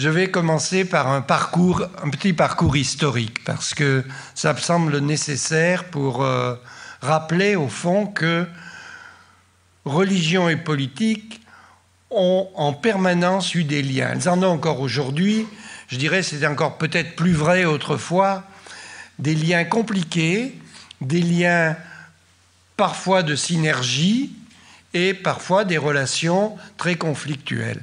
[0.00, 4.02] je vais commencer par un petit parcours historique, parce que
[4.34, 6.54] ça me semble nécessaire pour euh,
[7.02, 8.46] rappeler au fond que
[9.84, 11.42] religion et politique
[12.10, 14.12] ont en permanence eu des liens.
[14.14, 15.46] Elles en ont encore aujourd'hui.
[15.88, 18.44] Je dirais c'était encore peut-être plus vrai autrefois.
[19.18, 20.58] Des liens compliqués,
[21.02, 21.76] des liens
[22.78, 24.32] parfois de synergie
[24.94, 27.82] et parfois des relations très conflictuelles.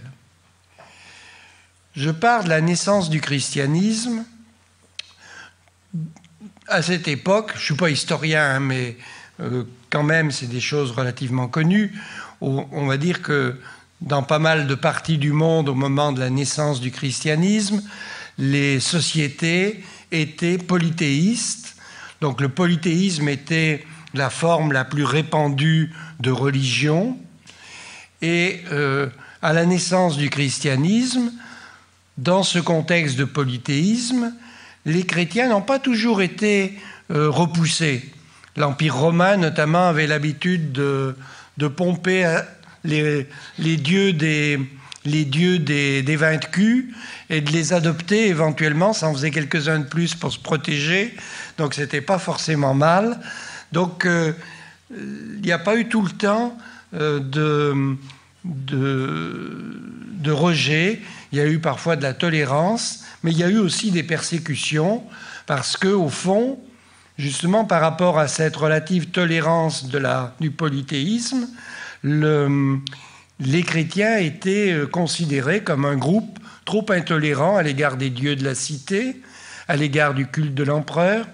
[1.98, 4.24] Je parle de la naissance du christianisme.
[6.68, 8.98] À cette époque, je ne suis pas historien, hein, mais
[9.40, 11.92] euh, quand même, c'est des choses relativement connues.
[12.40, 13.60] On va dire que
[14.00, 17.82] dans pas mal de parties du monde, au moment de la naissance du christianisme,
[18.38, 21.78] les sociétés étaient polythéistes.
[22.22, 27.18] Donc le polythéisme était la forme la plus répandue de religion.
[28.22, 29.08] Et euh,
[29.42, 31.32] à la naissance du christianisme,
[32.18, 34.34] dans ce contexte de polythéisme,
[34.86, 36.78] les chrétiens n'ont pas toujours été
[37.12, 38.10] euh, repoussés.
[38.56, 41.16] L'Empire romain, notamment, avait l'habitude de,
[41.68, 42.42] pomper euh,
[43.60, 44.58] les, dieux, des,
[45.06, 46.86] dieux des vaincus
[47.30, 48.94] et de les adopter éventuellement.
[48.94, 51.16] Ça en faisait quelques-uns de plus pour se protéger,
[51.58, 53.20] donc ce n'était pas forcément mal.
[53.74, 54.34] Donc euh,
[54.90, 56.58] il n'y a pas eu tout le temps
[56.94, 57.96] de,
[58.48, 61.02] de rejet.
[61.32, 64.04] Il y a eu parfois de la tolérance, mais il y a eu aussi des
[64.04, 65.04] persécutions,
[65.46, 66.60] parce que au fond,
[67.18, 71.48] justement par rapport à cette relative tolérance de la, du polythéisme,
[72.04, 78.44] les chrétiens étaient euh, considérés comme un groupe trop intolérant à l'égard des dieux de
[78.44, 79.22] la cité,
[79.68, 81.28] à l'égard du culte de l'empereur,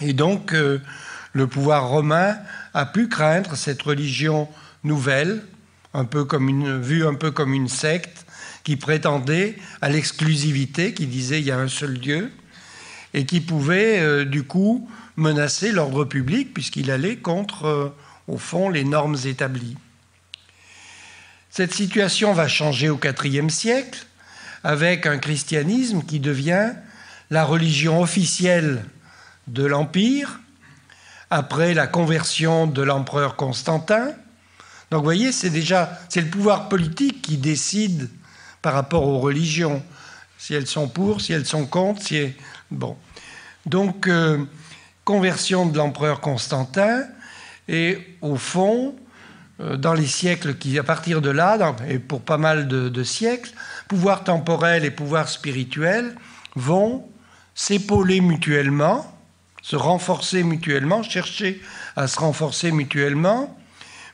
[0.00, 0.80] et donc euh,
[1.32, 2.36] le pouvoir romain
[2.72, 4.48] a pu craindre cette religion
[4.82, 5.42] nouvelle,
[5.94, 8.26] un peu comme une, vue un peu comme une secte,
[8.64, 12.32] qui prétendait à l'exclusivité, qui disait il y a un seul Dieu,
[13.12, 17.94] et qui pouvait euh, du coup menacer l'ordre public puisqu'il allait contre, euh,
[18.26, 19.76] au fond, les normes établies.
[21.50, 24.06] Cette situation va changer au IVe siècle
[24.64, 26.72] avec un christianisme qui devient
[27.30, 28.84] la religion officielle
[29.46, 30.40] de l'Empire
[31.30, 34.14] après la conversion de l'empereur Constantin.
[34.90, 38.08] Donc vous voyez, c'est déjà c'est le pouvoir politique qui décide
[38.62, 39.82] par rapport aux religions,
[40.38, 42.32] si elles sont pour, si elles sont contre, si
[42.70, 42.96] bon.
[43.66, 44.44] Donc euh,
[45.04, 47.04] conversion de l'empereur Constantin
[47.68, 48.94] et au fond,
[49.60, 53.50] euh, dans les siècles qui, à partir de là, et pour pas mal de, siècles,
[53.86, 56.14] pouvoir temporel et pouvoir spirituel
[56.56, 57.06] vont
[57.54, 59.06] s'épauler mutuellement,
[59.62, 61.62] se renforcer mutuellement, chercher
[61.94, 63.56] à se renforcer mutuellement,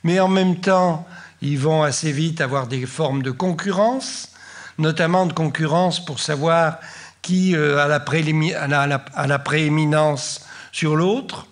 [0.05, 1.07] mais en même temps,
[1.43, 4.31] ils vont assez vite avoir des formes de concurrence,
[4.79, 6.79] notamment de concurrence pour savoir
[7.23, 11.47] qui euh, a, la prééminence sur l'autre.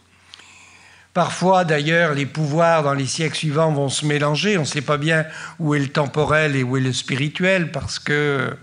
[1.15, 4.57] Parfois, d'ailleurs, les pouvoirs dans les siècles suivants vont se mélanger.
[4.57, 5.25] On ne sait pas bien
[5.59, 8.57] où est le temporel et où est le spirituel, parce que,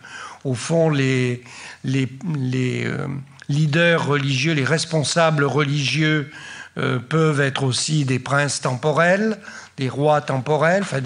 [0.44, 1.44] au fond, les,
[1.86, 3.08] euh,
[3.50, 6.32] leaders religieux, les responsables religieux
[6.78, 9.38] euh, peuvent être aussi des princes temporels,
[9.78, 11.02] des rois temporels, enfin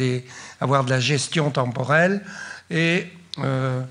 [0.60, 2.22] avoir de la gestion temporelle.
[2.70, 3.08] Et
[3.40, 3.82] euh,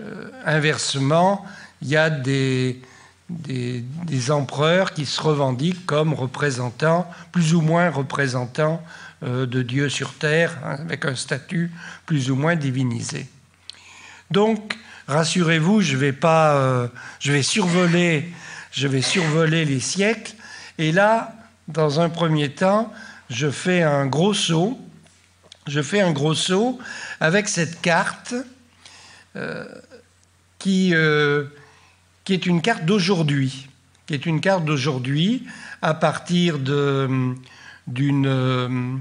[0.00, 1.44] euh, inversement,
[1.82, 2.80] il y a des,
[3.28, 8.82] des, empereurs qui se revendiquent comme représentants, plus ou moins représentants
[9.22, 11.70] euh, de Dieu sur terre, hein, avec un statut
[12.06, 13.28] plus ou moins divinisé.
[14.30, 16.88] Donc, rassurez-vous, je vais pas,
[17.20, 18.32] je vais survoler,
[18.72, 20.32] je vais survoler les siècles.
[20.78, 21.34] Et là,
[21.68, 22.90] dans un premier temps,
[23.30, 24.78] je fais un gros saut.
[25.66, 26.78] Je fais un gros saut
[27.20, 28.34] avec cette carte
[29.36, 29.64] euh,
[30.58, 31.44] qui, euh,
[32.24, 33.68] qui est une carte d'aujourd'hui,
[34.06, 35.46] qui est une carte d'aujourd'hui
[35.80, 38.98] à partir d'une euh,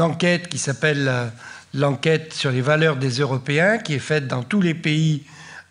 [0.00, 1.32] enquête qui s'appelle
[1.72, 5.24] l'enquête sur les valeurs des Européens, qui est faite dans tous les pays.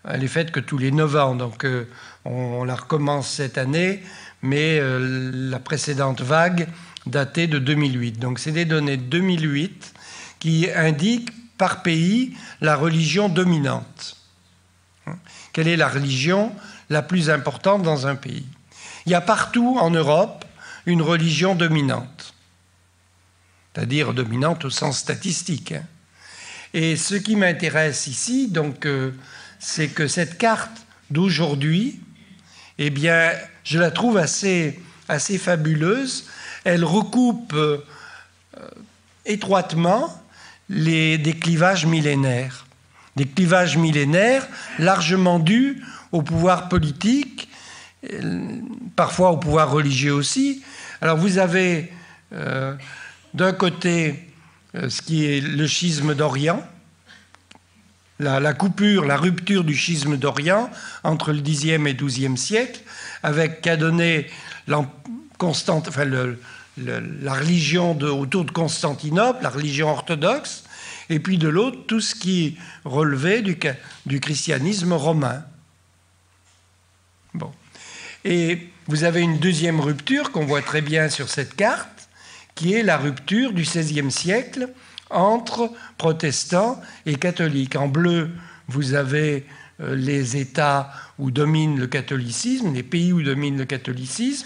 [0.08, 1.68] Elle est faite que tous les 9 ans, donc
[2.26, 4.02] on, la recommence cette année,
[4.42, 6.68] mais la précédente vague
[7.10, 8.20] datait de 2008.
[8.20, 9.94] Donc c'est des données de 2008
[10.40, 14.18] qui indiquent par pays la religion dominante.
[15.54, 16.54] Quelle est la religion
[16.90, 18.46] la plus importante dans un pays?
[19.06, 20.46] Il y a partout en Europe
[20.86, 22.34] une religion dominante,
[23.74, 25.74] c'est-à-dire dominante au sens statistique.
[25.74, 25.84] Hein.
[26.74, 29.12] Et ce qui m'intéresse ici, donc, euh,
[29.60, 32.00] c'est que cette carte d'aujourd'hui,
[32.78, 33.32] eh bien,
[33.64, 36.28] je la trouve assez, assez fabuleuse.
[36.64, 37.78] Elle recoupe euh,
[39.26, 40.22] étroitement
[40.70, 42.66] les, des clivages millénaires.
[43.16, 44.48] des clivages millénaires
[44.78, 47.50] largement dus au pouvoir politique,
[48.96, 50.64] parfois au pouvoir religieux aussi.
[51.02, 51.92] Alors vous avez
[52.34, 52.76] euh,
[53.34, 54.28] d'un côté
[54.76, 56.64] euh, ce qui est le schisme d'Orient,
[58.20, 60.70] la, coupure, la rupture du schisme d'Orient
[61.04, 62.82] entre le Xe et XIIe siècle,
[63.24, 64.28] avec qu'a donné
[65.42, 66.06] enfin,
[66.78, 70.64] la religion autour de Constantinople, la religion orthodoxe,
[71.10, 73.58] et puis de l'autre, tout ce qui relevait du,
[74.06, 75.44] du christianisme romain.
[77.34, 77.52] Bon.
[78.26, 82.10] Et vous avez une deuxième rupture qu'on voit très bien sur cette carte,
[82.56, 84.70] qui est la rupture du XVIe siècle
[85.10, 87.76] entre protestants et catholiques.
[87.76, 88.32] En bleu,
[88.68, 89.46] vous avez
[89.82, 94.46] euh, les États où domine le catholicisme, les pays où domine le catholicisme.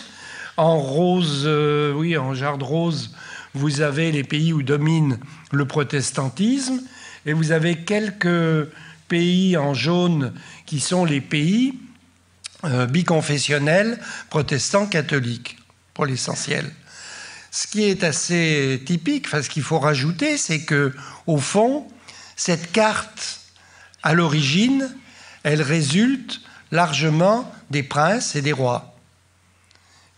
[0.58, 3.16] En rose, euh, oui, en jarde rose,
[3.54, 5.18] vous avez les pays où domine
[5.52, 6.82] le protestantisme.
[7.26, 8.70] Et vous avez quelques
[9.08, 10.34] pays en jaune
[10.66, 11.80] qui sont les pays
[12.66, 15.58] euh, biconfessionnels protestants catholiques,
[15.94, 16.72] pour l'essentiel.
[17.52, 20.94] Ce qui est assez typique, ce qu'il faut rajouter, c'est que,
[21.28, 21.88] au fond,
[22.36, 23.42] cette carte,
[24.02, 24.94] à l'origine,
[25.44, 26.42] elle résulte
[26.72, 28.93] largement des princes et des rois,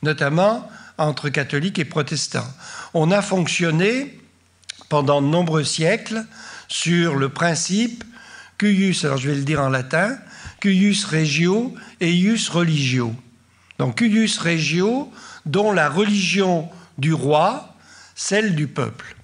[0.01, 2.47] notamment entre catholiques et protestants.
[2.93, 4.19] On a fonctionné
[4.89, 6.25] pendant de nombreux siècles
[6.67, 8.03] sur le principe
[8.57, 10.17] cuius, alors je vais le dire en latin,
[10.59, 13.13] cuius regio et ius religio.
[13.79, 15.11] Donc cuius regio,
[15.45, 17.75] dont la religion du roi,
[18.15, 19.15] celle du peuple.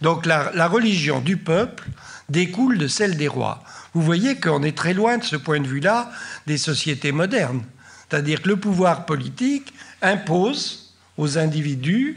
[0.00, 1.88] Donc la, religion du peuple
[2.28, 3.62] découle de celle des rois.
[3.92, 6.10] Vous voyez qu'on est très loin de ce point de vue-là
[6.46, 7.62] des sociétés modernes.
[8.10, 9.72] C'est-à-dire que le pouvoir politique
[10.02, 12.16] impose aux individus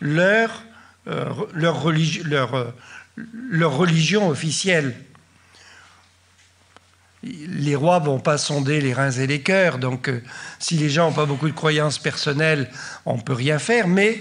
[0.00, 0.62] leur,
[1.08, 1.24] euh,
[1.56, 2.64] euh,
[3.50, 4.94] leur religion officielle
[7.22, 10.22] les rois vont pas sonder les reins et les cœurs, donc euh,
[10.58, 12.70] si les gens n'ont pas beaucoup de croyances personnelles,
[13.06, 14.20] on peut rien faire, mais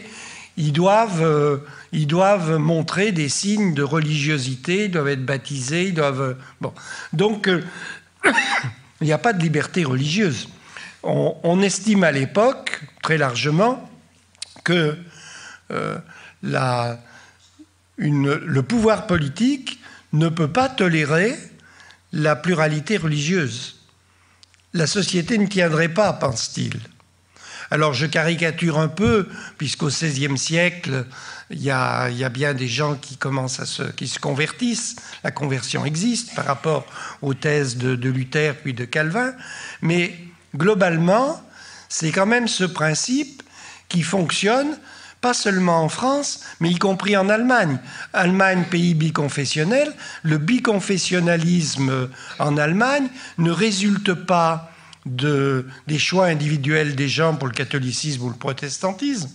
[0.55, 1.61] ils doivent,
[1.91, 6.37] ils doivent montrer des signes de religiosité, ils doivent être baptisés, ils doivent...
[6.61, 6.71] Bon.
[7.11, 7.49] Donc,
[9.01, 10.47] il n'y a pas de liberté religieuse.
[11.03, 13.89] On, estime à l'époque, très largement,
[14.63, 14.97] que
[16.41, 16.99] la,
[17.97, 19.79] le pouvoir politique
[20.13, 21.37] ne peut pas tolérer
[22.13, 23.81] la pluralité religieuse.
[24.73, 26.79] La société ne tiendrait pas, pense-t-il.
[27.71, 29.27] Alors je caricature un peu,
[29.57, 31.05] puisqu'au XVIe siècle,
[31.49, 34.95] il y, a, bien des gens qui commencent à se, qui se convertissent.
[35.23, 36.85] La conversion existe par rapport
[37.21, 39.33] aux thèses de, de Luther puis de Calvin,
[39.81, 40.15] mais
[40.55, 41.41] globalement,
[41.89, 43.43] c'est quand même ce principe
[43.89, 44.77] qui fonctionne
[45.21, 47.79] pas seulement en France, mais y compris en Allemagne.
[48.11, 52.09] Allemagne, pays biconfessionnel, le biconfessionnalisme
[52.39, 53.07] en Allemagne
[53.37, 54.69] ne résulte pas
[55.05, 59.29] de, des choix individuels des gens pour le catholicisme ou le protestantisme.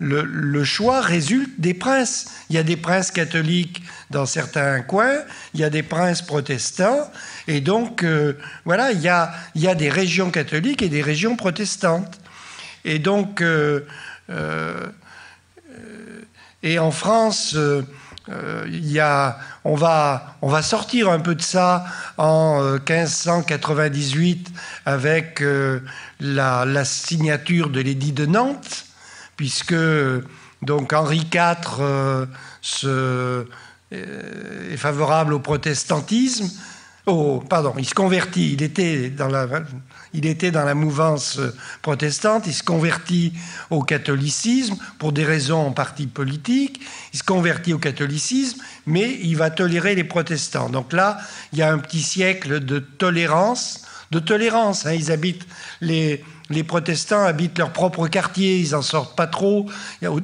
[0.00, 2.26] Le, choix résulte des princes.
[2.48, 5.20] Il y a des princes catholiques dans certains coins,
[5.54, 7.10] il y a des princes protestants,
[7.46, 9.34] et donc euh, voilà, il y, a,
[9.74, 12.18] des régions catholiques et des régions protestantes.
[12.84, 13.86] Et donc, euh,
[14.30, 14.86] euh,
[16.62, 17.56] et en France,
[18.66, 21.84] il y a, on, va, on va sortir un peu de ça
[22.16, 24.48] en 1598
[24.86, 25.42] avec
[26.20, 28.89] la, signature de l'édit de Nantes,
[29.40, 29.74] puisque
[30.60, 32.28] donc Henri IV
[32.60, 33.46] se,
[33.90, 36.50] est favorable au protestantisme.
[37.06, 38.52] Oh, pardon, il se convertit.
[38.52, 39.48] Il était dans la,
[40.12, 41.40] il était dans la mouvance
[41.80, 43.32] protestante, il se convertit
[43.70, 46.82] au catholicisme pour des raisons en partie politiques,
[47.14, 50.68] il se convertit au catholicisme, mais il va tolérer les protestants.
[50.68, 51.16] Donc là,
[51.54, 54.84] il y a un petit siècle de tolérance, de tolérance.
[54.84, 54.92] Hein.
[54.92, 55.46] Ils habitent
[55.80, 59.70] les, les protestants habitent leur propre quartier, ils n'en sortent pas trop,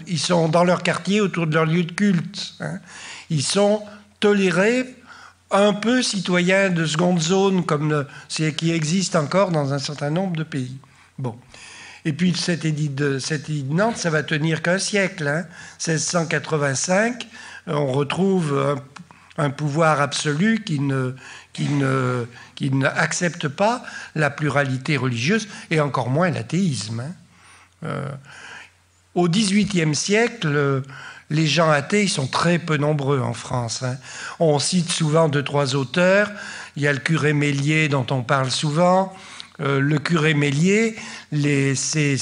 [0.07, 2.55] ils sont dans leur quartier autour de leur lieu de culte.
[2.61, 2.81] Hein.
[3.31, 3.83] Ils sont
[4.21, 4.97] tolérés
[5.53, 10.37] un peu citoyen de seconde zone, comme c'est qui existe encore dans un certain nombre
[10.37, 10.77] de pays.
[11.19, 11.37] Bon.
[12.05, 13.19] Et puis cet édit de,
[13.71, 15.27] Nantes, ça va tenir qu'un siècle.
[15.29, 15.47] Hein.
[15.87, 17.27] 1685,
[17.69, 18.77] on retrouve
[19.39, 21.15] un, pouvoir absolu qui ne,
[21.53, 23.85] qui, ne, qui n'accepte pas
[24.17, 27.01] la pluralité religieuse et encore moins l'athéisme.
[27.01, 27.13] Hein.
[27.85, 28.09] Euh,
[29.15, 30.83] au XVIIIe siècle,
[31.31, 33.83] les gens athées, ils sont très peu nombreux en France.
[33.83, 33.97] Hein.
[34.41, 36.31] On cite souvent deux, trois auteurs.
[36.77, 39.15] Il y a le curé Mélier dont on parle souvent.
[39.61, 40.97] Euh, le curé Mélier,
[41.75, 42.19] ses,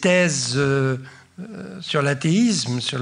[0.00, 0.96] thèses euh,
[1.80, 3.00] sur l'athéisme, sur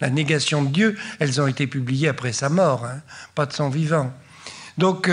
[0.00, 3.00] la négation de Dieu, elles ont été publiées après sa mort, hein,
[3.34, 4.12] pas de son vivant.
[4.76, 5.08] Donc,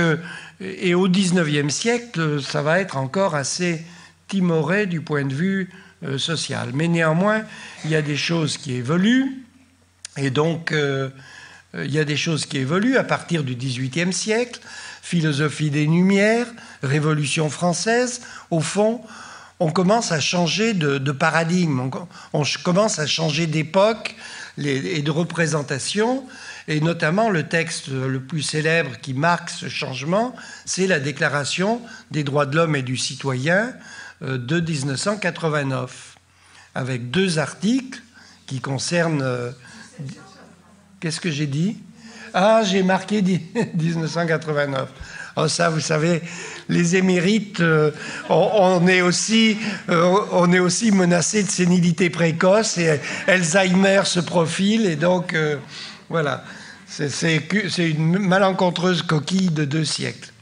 [0.61, 3.83] et au XIXe siècle, ça va être encore assez
[4.27, 5.69] timoré du point de vue
[6.17, 6.69] social.
[6.73, 7.43] Mais néanmoins,
[7.83, 9.43] il y a des choses qui évoluent.
[10.17, 14.61] Et donc, il y a des choses qui évoluent à partir du XVIIIe siècle
[15.01, 16.47] philosophie des Lumières,
[16.83, 19.01] Révolution française, au fond,
[19.59, 21.91] on commence à changer de, paradigme,
[22.33, 24.15] on, commence à changer d'époque
[24.57, 26.23] et de représentation,
[26.71, 32.23] et notamment le texte le plus célèbre qui marque ce changement, c'est la Déclaration des
[32.23, 33.73] droits de l'homme et du citoyen
[34.21, 36.15] euh, de 1989,
[36.73, 38.01] avec deux articles
[38.45, 39.21] qui concernent...
[39.21, 39.51] Euh,
[41.01, 41.77] qu'est-ce que j'ai dit?
[42.33, 44.89] Ah, j'ai marqué 1989.
[45.37, 46.21] Oh, ça, vous savez,
[46.67, 47.91] les émérites, euh,
[48.29, 54.85] on, est aussi, euh, on est aussi menacé de sénilité précoce et Alzheimer se profile
[54.85, 55.33] et donc
[56.09, 56.43] voilà,
[56.91, 60.33] c'est une malencontreuse coquille de deux siècles.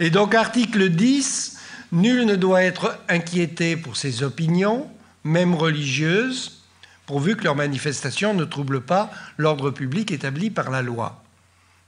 [0.00, 1.58] Et donc article 10,
[1.92, 4.88] nul ne doit être inquiété pour ses opinions,
[5.24, 6.62] même religieuses,
[7.04, 11.22] pourvu que leur manifestation ne trouble pas l'ordre public établi par la loi.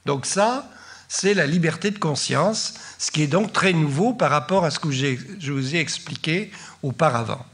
[0.05, 0.71] Donc ça,
[1.09, 4.79] c'est la liberté de conscience, ce qui est donc très nouveau par rapport à ce
[4.79, 6.51] que je vous ai expliqué
[6.83, 7.45] auparavant.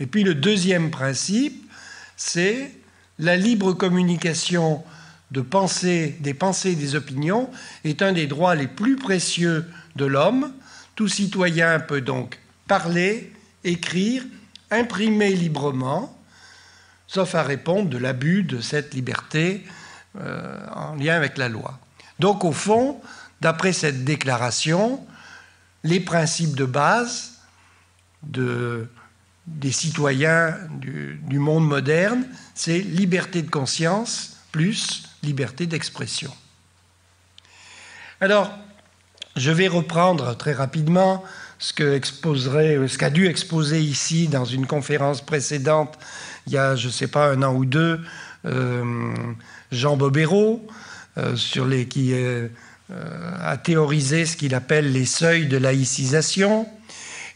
[0.00, 1.64] Et puis le deuxième principe,
[2.16, 2.72] c'est
[3.18, 4.84] la libre communication
[5.30, 7.50] de pensée, des pensées des opinions
[7.84, 9.66] est un des droits les plus précieux
[9.96, 10.52] de l'homme.
[10.94, 13.32] Tout citoyen peut donc parler,
[13.64, 14.22] écrire,
[14.70, 16.18] imprimer librement,
[17.06, 19.64] sauf à répondre de l'abus de cette liberté
[20.18, 21.78] euh, en lien avec la loi.
[22.18, 23.00] Donc au fond,
[23.40, 25.06] d'après cette déclaration,
[25.84, 27.34] les principes de base
[28.22, 36.32] des citoyens du monde moderne, c'est liberté de conscience plus liberté d'expression.
[38.20, 38.50] Alors,
[39.36, 41.22] je vais reprendre très rapidement
[41.58, 45.98] ce qu'a dû exposer ici dans une conférence précédente,
[46.46, 48.00] il y a, je ne sais pas, un an ou deux,
[48.46, 49.12] euh,
[49.72, 50.66] Jean Bobéro,
[51.18, 51.34] euh,
[51.90, 52.48] qui euh,
[53.42, 56.68] a théorisé ce qu'il appelle les seuils de laïcisation.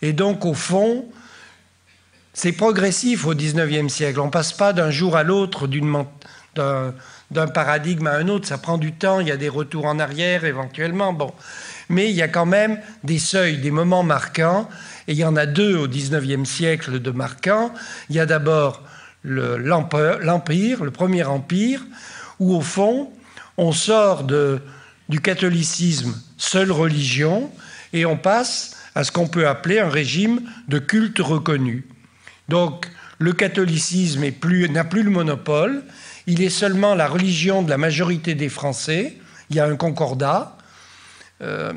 [0.03, 1.07] Et donc, au fond,
[2.33, 4.21] c'est progressif au XIXe siècle.
[4.21, 5.67] On ne passe pas d'un jour à l'autre
[7.33, 8.47] d'un paradigme à un autre.
[8.47, 11.13] Ça prend du temps, il y a des retours en arrière éventuellement.
[11.13, 11.33] Bon
[11.93, 14.69] mais il y a quand même des seuils, des moments marquants,
[15.07, 17.73] et il y en a deux au XIXe siècle de marquants.
[18.09, 18.83] Il y a d'abord
[19.25, 21.85] l'Empire, le premier empire,
[22.41, 23.11] où au fond,
[23.59, 27.51] on sort du catholicisme seule religion
[27.93, 31.87] et on passe à ce qu'on peut appeler un régime de culte reconnu.
[32.49, 35.83] Donc le catholicisme n'a plus le monopole,
[36.27, 39.17] il est seulement la religion de la majorité des Français,
[39.51, 40.57] il y a un concordat,
[41.41, 41.73] euh,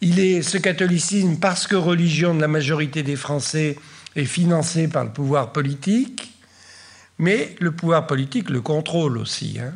[0.00, 3.76] il est ce catholicisme parce que religion de la majorité des Français
[4.14, 6.32] est financé par le pouvoir politique,
[7.18, 9.58] mais le pouvoir politique le contrôle aussi.
[9.60, 9.74] Hein.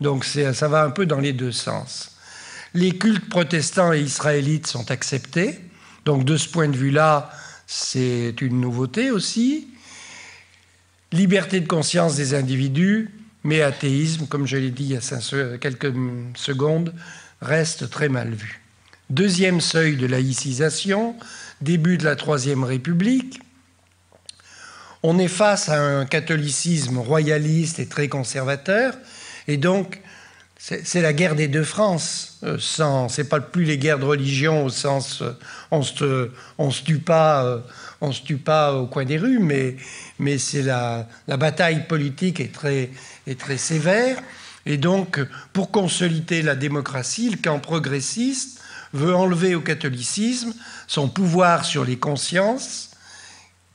[0.00, 2.16] Donc ça va un peu dans les deux sens.
[2.74, 5.60] Les cultes protestants et israélites sont acceptés.
[6.04, 7.30] Donc de ce point de vue-là,
[7.66, 9.68] c'est une nouveauté aussi.
[11.12, 13.10] Liberté de conscience des individus,
[13.44, 15.92] mais athéisme, comme je l'ai dit il y a quelques
[16.34, 16.94] secondes,
[17.40, 18.60] reste très mal vu.
[19.08, 21.16] Deuxième seuil de laïcisation,
[21.60, 23.40] début de la Troisième République.
[25.02, 28.94] On est face à un catholicisme royaliste et très conservateur,
[29.48, 30.00] et donc
[30.62, 32.38] c'est la guerre des deux France.
[32.42, 35.32] Euh, sans, c'est pas plus les guerres de religion au sens euh,
[35.70, 37.60] on se, on se tue pas, euh,
[38.00, 39.76] on se tue pas au coin des rues, mais,
[40.18, 42.90] mais c'est la, la bataille politique est très,
[43.26, 44.18] est très sévère.
[44.66, 45.20] Et donc,
[45.52, 48.60] pour consolider la démocratie, le camp progressiste
[48.92, 50.52] veut enlever au catholicisme
[50.86, 52.90] son pouvoir sur les consciences,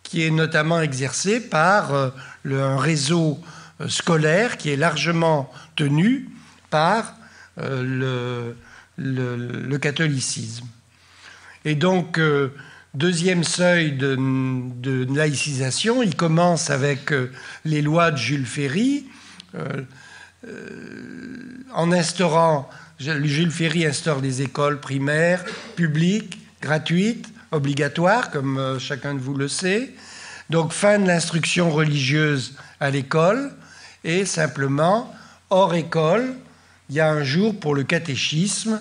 [0.04, 2.10] qui est notamment exercé par euh,
[2.46, 3.40] un réseau
[3.82, 6.30] euh, scolaire qui est largement tenu
[6.70, 7.16] par
[7.60, 8.54] euh,
[8.98, 10.66] le, catholicisme.
[11.64, 12.20] Et donc,
[12.94, 17.12] deuxième seuil de, laïcisation, il commence avec
[17.66, 19.06] les lois de Jules Ferry,
[21.74, 22.70] en instaurant
[23.00, 25.44] Jules Ferry instaure des écoles primaires
[25.76, 29.94] publiques, gratuites, obligatoires, comme euh, chacun de vous le sait.
[30.50, 33.52] Donc fin de l'instruction religieuse à l'école
[34.04, 35.14] et simplement
[35.50, 36.36] hors école,
[36.90, 38.80] il y a un jour pour le catéchisme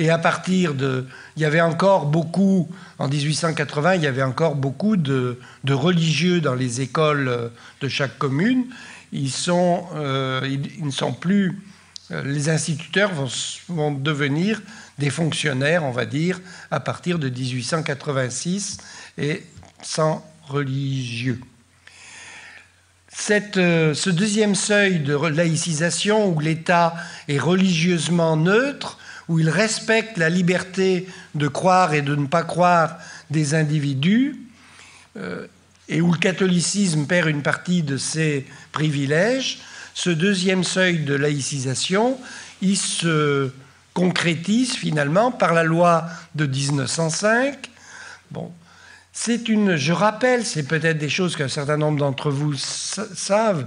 [0.00, 1.06] et à partir de...
[1.36, 2.68] Il y avait encore beaucoup,
[2.98, 8.64] en 1880, il y avait encore beaucoup de, religieux dans les écoles de chaque commune.
[9.12, 9.86] Ils, sont,
[10.44, 11.60] ils, ne sont plus...
[12.24, 13.28] Les instituteurs vont,
[13.68, 14.60] vont devenir
[14.98, 16.40] des fonctionnaires, on va dire,
[16.70, 18.78] à partir de 1886
[19.18, 19.44] et
[19.82, 21.40] sans religieux.
[23.30, 26.94] Euh, ce deuxième seuil de laïcisation où l'État
[27.28, 28.98] est religieusement neutre,
[29.28, 32.96] où il respecte la liberté de croire et de ne pas croire
[33.30, 34.40] des individus,
[35.16, 35.46] euh,
[35.90, 39.58] et où le catholicisme perd une partie de ses privilèges,
[39.92, 42.16] ce deuxième seuil de laïcisation,
[42.62, 43.50] il se
[43.92, 46.04] concrétise finalement par la loi
[46.36, 47.68] de 1905.
[48.30, 48.52] Bon,
[49.12, 53.66] c'est une, je rappelle, c'est peut-être des choses qu'un certain nombre d'entre vous savent,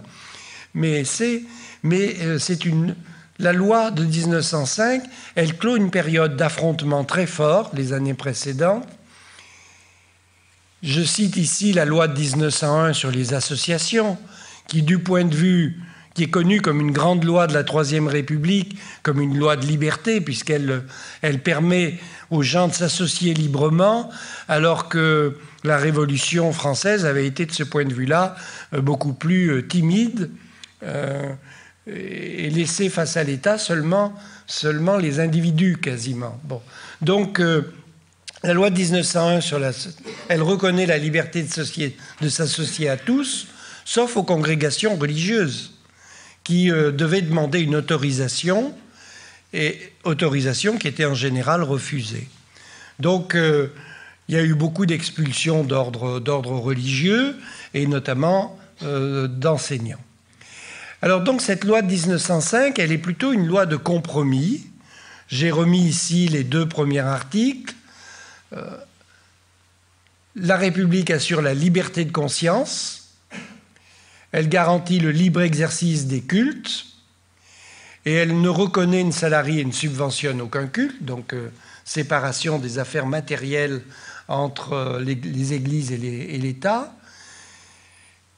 [0.74, 1.44] mais c'est,
[1.84, 2.96] mais euh, c'est une,
[3.38, 5.04] la loi de 1905,
[5.36, 8.88] elle clôt une période d'affrontement très fort les années précédentes.
[10.84, 14.18] Je cite ici la loi de 1901 sur les associations,
[14.68, 15.80] qui, du point de vue
[16.14, 19.66] qui est connue comme une grande loi de la Troisième République, comme une loi de
[19.66, 20.84] liberté, puisqu'elle
[21.22, 22.00] elle permet
[22.32, 24.12] aux gens de s'associer librement,
[24.50, 28.36] alors que la Révolution française avait été de ce point de vue-là
[28.74, 30.32] euh, beaucoup plus euh, timide
[30.84, 31.32] euh,
[31.88, 34.14] et laissé face à l'État seulement,
[34.48, 36.40] seulement les individus quasiment.
[36.44, 36.62] Bon.
[37.02, 37.42] Donc
[38.44, 39.72] la loi de 1901 sur la,
[40.28, 43.48] elle reconnaît la liberté de s'associer à tous,
[43.86, 45.74] sauf aux congrégations religieuses
[46.44, 48.74] qui euh, devait demander une autorisation,
[49.54, 52.28] et autorisation qui était en général refusée.
[53.00, 53.72] Donc euh,
[54.28, 57.38] il y a eu beaucoup d'expulsions d'ordre religieux,
[57.74, 60.02] et notamment euh, d'enseignants.
[61.02, 64.68] Alors donc cette loi de 1905, elle est plutôt une loi de compromis.
[65.30, 67.74] J'ai remis ici les deux premiers articles.
[70.36, 73.04] La République assure la liberté de conscience,
[74.32, 76.86] elle garantit le libre exercice des cultes
[78.06, 81.52] et elle ne reconnaît une salarie et ne subventionne aucun culte, donc euh,
[81.86, 83.84] séparation des affaires matérielles
[84.28, 85.98] entre euh, les, églises et
[86.38, 86.94] l'État.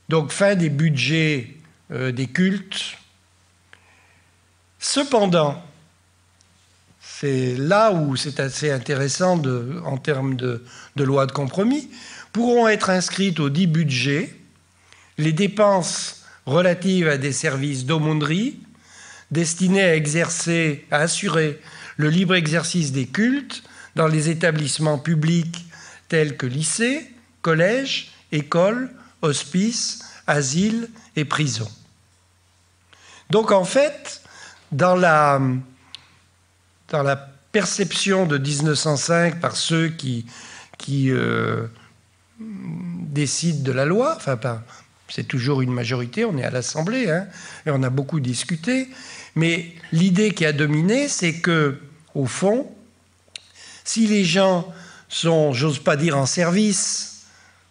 [0.09, 1.55] Donc fin des budgets
[1.91, 2.97] euh, des cultes.
[4.79, 5.63] Cependant,
[7.19, 9.41] c'est là où c'est assez intéressant
[9.85, 10.61] en termes de,
[10.97, 11.89] loi de compromis,
[12.33, 14.35] pourront être inscrites au dit budget
[15.17, 18.59] les dépenses relatives à des services d'aumônerie
[19.31, 21.61] destinés à exercer, à assurer
[21.95, 23.63] le libre exercice des cultes
[23.95, 25.65] dans les établissements publics
[26.09, 27.09] tels que lycées,
[27.41, 31.71] collèges, écoles, hospices, asiles et prisons.
[33.29, 34.21] Donc en fait,
[34.73, 35.39] dans la,
[36.89, 37.15] dans la
[37.51, 40.25] perception de 1905 par ceux qui,
[41.11, 41.67] euh,
[42.39, 44.37] décident de la loi, enfin
[45.07, 47.27] c'est toujours une majorité, on est à l'Assemblée, hein,
[47.65, 48.89] et on a beaucoup discuté.
[49.35, 51.79] Mais l'idée qui a dominé, c'est que,
[52.13, 52.69] au fond,
[53.83, 54.73] si les gens
[55.07, 57.25] sont, j'ose pas dire en service,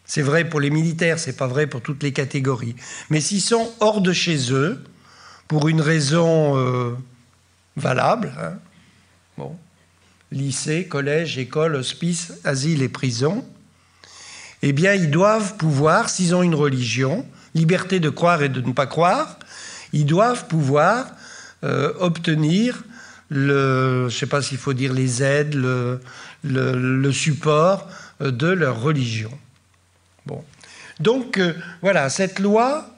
[0.04, 2.76] c'est vrai pour les militaires, c'est pas vrai pour toutes les catégories,
[3.10, 4.82] mais s'ils sont hors de chez eux,
[5.48, 6.96] pour une raison euh,
[7.76, 8.54] valable, hein,
[9.38, 9.56] bon,
[10.30, 13.44] lycée, collège, école, hospice, asile et prison,
[14.62, 18.72] eh bien, ils doivent pouvoir, s'ils ont une religion, liberté de croire et de ne
[18.72, 19.38] pas croire,
[19.92, 21.06] ils doivent pouvoir
[21.64, 22.82] euh, obtenir
[23.28, 26.00] le, je sais pas s'il faut dire les aides, le,
[26.42, 27.88] le, support
[28.20, 29.30] euh, de leur religion.
[30.26, 30.44] Bon.
[31.00, 32.93] Donc, euh, voilà, cette loi,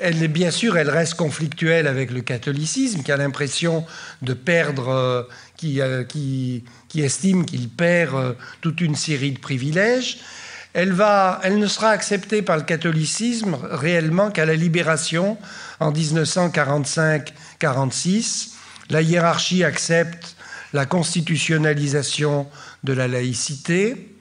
[0.00, 3.84] elle bien sûr, elle reste conflictuelle avec le catholicisme, qui a l'impression
[4.22, 10.18] de perdre, qui, qui, qui estime qu'il perd toute une série de privilèges
[10.72, 15.36] elle, va, elle ne sera acceptée par le catholicisme réellement qu'à la libération
[15.80, 18.50] en 1945-46.
[18.90, 20.36] La hiérarchie accepte
[20.72, 22.46] la constitutionnalisation
[22.84, 24.14] de la laïcité.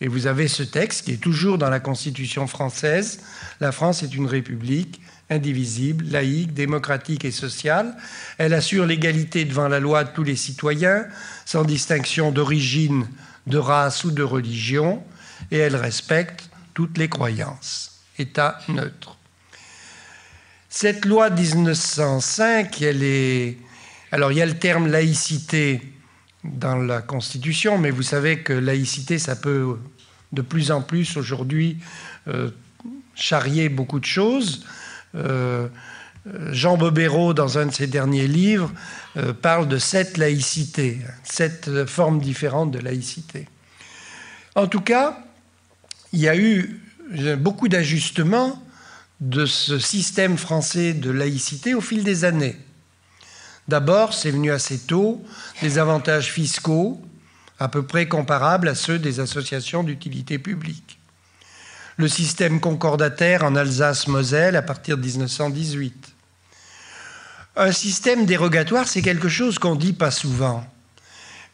[0.00, 3.20] Et vous avez ce texte qui est toujours dans la Constitution française.
[3.60, 5.01] La France est une république
[5.32, 7.96] indivisible, laïque, démocratique et sociale.
[8.38, 11.06] Elle assure l'égalité devant la loi de tous les citoyens,
[11.44, 13.06] sans distinction d'origine,
[13.46, 15.02] de race ou de religion
[15.50, 18.00] et elle respecte toutes les croyances.
[18.18, 19.16] État neutre.
[20.68, 23.58] Cette loi 1905, elle est...
[24.10, 25.82] Alors il y a le terme laïcité
[26.44, 29.78] dans la Constitution, mais vous savez que laïcité, ça peut
[30.32, 31.78] de plus en plus aujourd'hui
[32.28, 32.50] euh,
[33.14, 34.64] charrier beaucoup de choses.
[35.14, 35.68] Euh,
[36.50, 38.72] Jean Bobéro, dans un de ses derniers livres,
[39.42, 43.48] parle de sept laïcités, sept formes différentes de laïcité.
[44.54, 45.18] En tout cas,
[46.12, 46.80] il y a eu
[47.38, 48.62] beaucoup d'ajustements
[49.20, 52.56] de ce système français de laïcité au fil des années.
[53.68, 55.24] D'abord, c'est venu assez tôt,
[55.62, 57.00] des avantages fiscaux
[57.58, 60.98] à peu près comparables à ceux des associations d'utilité publique.
[61.96, 66.12] Le système concordataire en Alsace-Moselle à partir de 1918.
[67.56, 70.64] Un système dérogatoire, c'est quelque chose qu'on dit pas souvent.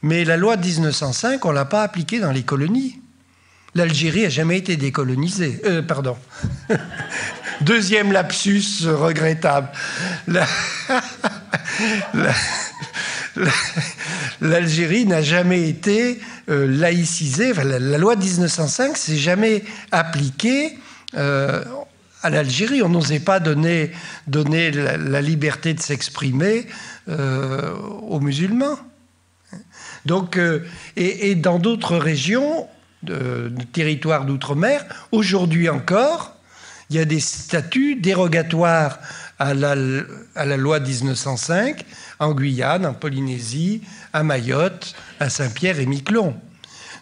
[0.02, 3.00] Mais la loi de 1905, on ne l'a pas appliquée dans les colonies.
[3.74, 5.60] L'Algérie n'a jamais été décolonisée.
[5.64, 6.16] Euh, pardon.
[7.60, 9.68] Deuxième lapsus regrettable.
[14.40, 17.52] L'Algérie n'a jamais été euh, laïcisée.
[17.52, 20.78] la, loi de 1905 s'est jamais appliquée
[21.16, 21.64] euh,
[22.22, 22.82] à l'Algérie.
[22.82, 23.90] On n'osait pas donner,
[24.26, 26.66] la, liberté de s'exprimer
[27.08, 28.78] euh, aux musulmans.
[30.06, 30.38] Donc,
[30.96, 32.66] et, dans d'autres régions,
[33.72, 36.34] territoires d'outre-mer, aujourd'hui encore,
[36.90, 38.98] il y a des statuts dérogatoires
[39.38, 41.84] à la loi 1905
[42.18, 46.34] en Guyane, en Polynésie, à Mayotte, à Saint-Pierre et Miquelon.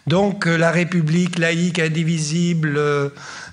[0.07, 3.09] Donc euh, la République laïque, indivisible euh,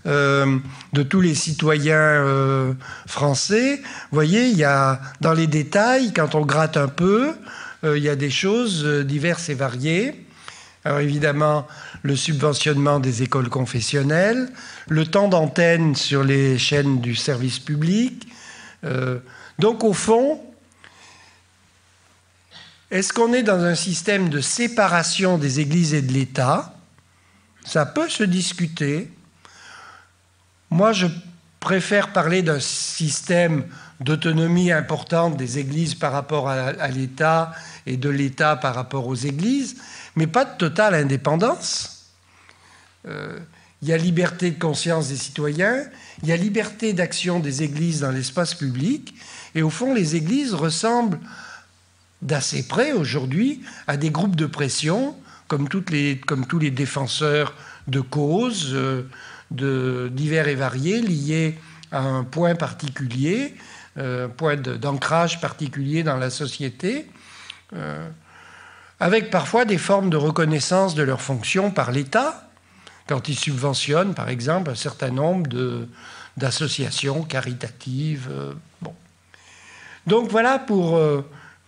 [0.06, 0.56] euh,
[0.92, 2.74] de tous les citoyens
[3.06, 7.32] français, vous voyez, il y a dans les détails, quand on gratte un peu,
[7.84, 10.26] il y a des choses diverses et variées.
[10.86, 11.66] Alors évidemment,
[12.02, 14.48] le subventionnement des écoles confessionnelles,
[14.88, 18.28] le temps d'antenne sur les chaînes du service public.
[19.58, 20.40] Donc au fond,
[22.94, 26.76] est-ce qu'on est dans un système de séparation des églises et de l'État?
[27.64, 29.10] Ça peut se discuter.
[30.70, 31.08] Moi, je
[31.58, 33.64] préfère parler d'un système
[33.98, 37.52] d'autonomie importante des églises par rapport à, l'État
[37.84, 39.74] et de l'État par rapport aux églises,
[40.14, 42.12] mais pas de totale indépendance.
[43.08, 43.40] Euh,
[43.82, 45.82] il y a liberté de conscience des citoyens,
[46.22, 49.16] il y a liberté d'action des églises dans l'espace public,
[49.56, 51.18] et au fond, les églises ressemblent
[52.24, 55.14] d'assez près aujourd'hui à des groupes de pression,
[55.46, 55.84] comme, tous
[56.58, 57.54] les défenseurs
[57.86, 61.58] de causes euh, divers et variés liés
[61.92, 63.54] à un point particulier,
[63.96, 67.06] un euh, point d'ancrage particulier dans la société
[69.00, 72.48] avec parfois des formes de reconnaissance de leurs fonctions par l'État,
[73.06, 75.50] quand il subventionne, par exemple, un certain nombre
[76.36, 78.28] d'associations caritatives.
[78.30, 78.52] Euh.
[80.06, 80.98] Donc voilà pour...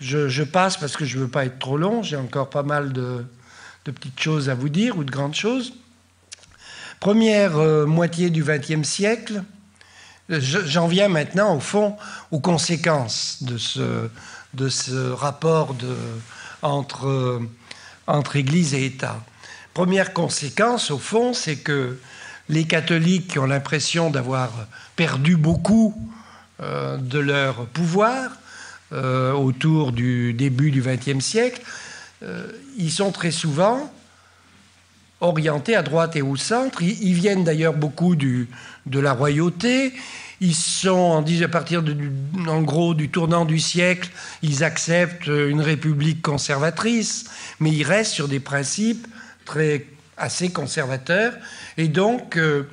[0.00, 2.92] Je, passe parce que je ne veux pas être trop long, j'ai encore pas mal
[2.92, 3.24] de,
[3.84, 5.72] petites choses à vous dire ou de grandes choses.
[7.00, 9.42] Première euh, moitié du XXe siècle,
[10.28, 11.96] j'en viens maintenant au fond
[12.30, 15.74] aux conséquences de ce, rapport
[16.62, 19.18] entre Église et État.
[19.72, 21.98] Première conséquence, au fond, c'est que
[22.48, 24.50] les catholiques qui ont l'impression d'avoir
[24.94, 25.94] perdu beaucoup
[26.62, 28.30] euh, de leur pouvoir
[28.92, 31.62] euh, autour du début du XXe siècle,
[32.22, 32.46] euh,
[32.78, 33.92] ils sont très souvent
[35.20, 36.82] orientés à droite et au centre.
[36.82, 38.48] Ils, viennent d'ailleurs beaucoup du,
[38.86, 39.92] de la royauté.
[40.40, 41.96] Ils sont, à partir de,
[42.46, 44.10] en gros du tournant du siècle,
[44.42, 47.24] ils acceptent une république conservatrice,
[47.58, 49.06] mais ils restent sur des principes
[49.46, 51.32] très, assez conservateur.
[51.76, 52.64] Et donc, euh,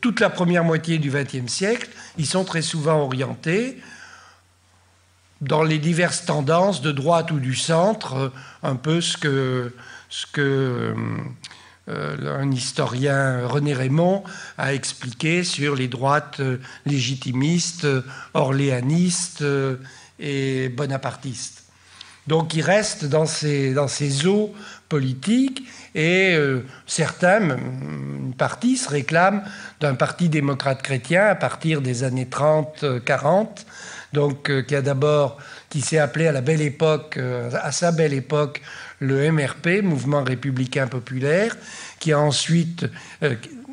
[0.00, 3.78] toute la première moitié du XXe siècle, ils sont très souvent orientés
[5.40, 8.28] dans les diverses tendances de droite ou du centre, euh,
[8.62, 9.74] un peu ce que,
[10.08, 10.94] ce que
[11.88, 14.24] euh, un historien, René Raymond,
[14.58, 16.40] a expliqué sur les droites
[16.84, 17.86] légitimistes,
[18.34, 19.44] orléanistes
[20.18, 21.64] et bonapartistes.
[22.28, 24.54] Donc il reste dans ces, dans ces eaux
[24.90, 25.62] politiques
[25.94, 29.42] et euh, certains, une partie, se réclament
[29.80, 33.64] d'un parti démocrate chrétien à partir des années 30-40,
[34.12, 37.92] donc euh, qui a d'abord, qui s'est appelé à la belle époque, euh, à sa
[37.92, 38.62] belle époque,
[39.00, 41.56] le MRP, Mouvement républicain populaire,
[42.00, 42.86] qui a ensuite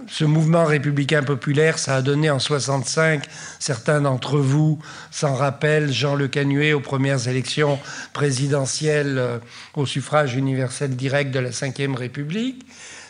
[0.07, 3.23] ce mouvement républicain populaire, ça a donné en 65,
[3.59, 4.79] certains d'entre vous
[5.11, 7.79] s'en rappellent, Jean Le Canuet aux premières élections
[8.13, 9.39] présidentielles euh,
[9.75, 12.65] au suffrage universel direct de la Ve République.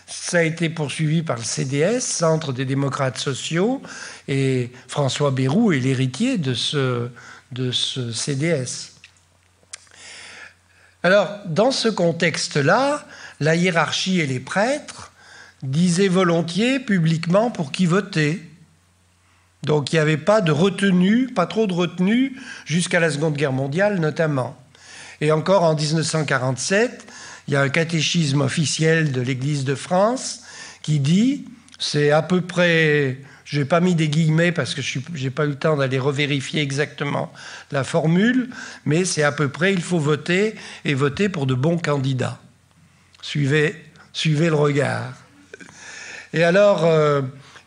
[0.07, 3.81] Ça a été poursuivi par le CDS, Centre des démocrates sociaux,
[4.27, 7.09] et François Bayrou est l'héritier de ce,
[7.51, 8.93] de ce CDS.
[11.01, 13.05] Alors, dans ce contexte-là,
[13.39, 15.11] la hiérarchie et les prêtres
[15.63, 18.41] disait volontiers publiquement pour qui voter.
[19.63, 23.51] Donc il n'y avait pas de retenue, pas trop de retenue, jusqu'à la Seconde Guerre
[23.51, 24.55] mondiale notamment.
[25.21, 27.05] Et encore en 1947,
[27.47, 30.41] il y a un catéchisme officiel de l'Église de France
[30.81, 31.45] qui dit,
[31.79, 35.45] c'est à peu près, je n'ai pas mis des guillemets parce que je n'ai pas
[35.45, 37.31] eu le temps d'aller revérifier exactement
[37.71, 38.49] la formule,
[38.85, 40.55] mais c'est à peu près, il faut voter
[40.85, 42.39] et voter pour de bons candidats.
[43.21, 43.75] Suivez,
[44.13, 45.13] suivez le regard.
[46.33, 47.21] Et alors, euh,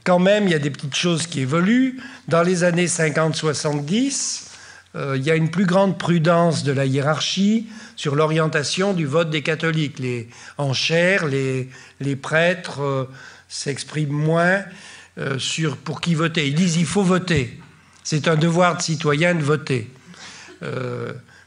[0.04, 2.00] quand même, il y a des petites choses qui évoluent.
[2.28, 4.47] Dans les années 50-70, euh,
[4.94, 9.42] il y a une plus grande prudence de la hiérarchie sur l'orientation du vote des
[9.42, 9.98] catholiques.
[9.98, 13.04] Les enchères, les, prêtres euh,
[13.48, 14.62] s'expriment moins
[15.38, 16.46] sur pour qui voter.
[16.48, 17.58] Ils disent il faut voter.
[18.04, 19.90] C'est un devoir de citoyen de voter.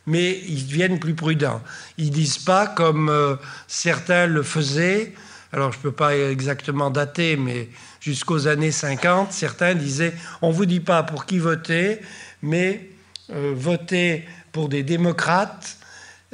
[0.06, 1.62] mais ils deviennent plus prudents.
[1.98, 5.14] Ils disent pas comme certains le faisaient
[5.54, 10.66] alors je ne peux pas exactement dater, mais jusqu'aux années 50, certains disaient on vous
[10.66, 12.00] dit pas pour qui voter,
[12.42, 12.90] mais
[13.32, 15.78] euh, votez pour des démocrates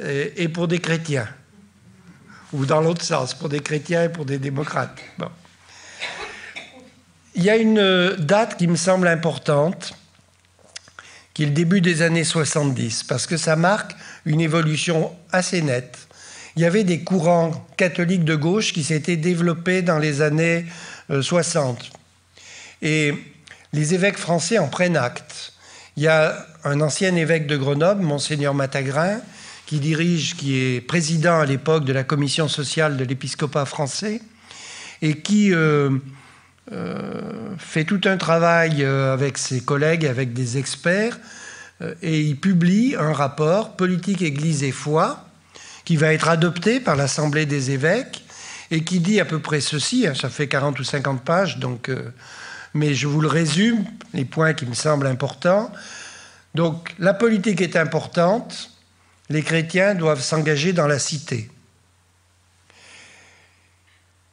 [0.00, 1.28] et, pour des chrétiens.
[2.52, 4.96] Ou dans l'autre sens, pour des chrétiens et pour des démocrates.
[7.34, 9.94] Il y a une date qui me semble importante,
[11.34, 13.92] qui est le début des années 70, parce que ça marque
[14.24, 16.08] une évolution assez nette
[16.58, 20.66] il y avait des courants catholiques de gauche qui s'étaient développés dans les années
[21.08, 21.78] 60.
[21.78, 23.14] Euh, Et
[23.72, 25.52] les évêques français en prennent acte.
[25.96, 29.20] Il y a un ancien évêque de Grenoble, monseigneur Matagrin,
[29.66, 34.20] qui dirige, qui est président à l'époque de la commission sociale de l'épiscopat français,
[35.02, 35.90] et qui euh,
[36.72, 41.18] euh, fait tout un travail avec ses collègues, avec des experts,
[42.02, 45.28] et il publie un rapport Politique, Église et foi,
[45.88, 48.22] qui va être adopté par l'Assemblée des évêques
[48.70, 51.88] et qui dit à peu près ceci, hein, ça fait 40 ou 50 pages, donc,
[51.88, 52.12] euh,
[52.74, 55.72] mais je vous le résume, les points qui me semblent importants.
[56.54, 58.70] Donc la politique est importante,
[59.30, 61.50] les chrétiens doivent s'engager dans la cité.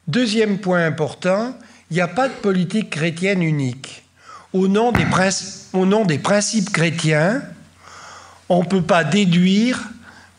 [0.08, 1.58] Deuxième point important,
[1.90, 4.04] il n'y a pas de politique chrétienne unique.
[4.54, 7.42] Au nom des, principes chrétiens,
[8.48, 9.82] on ne peut pas déduire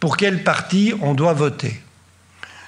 [0.01, 1.83] pour quel parti on doit voter.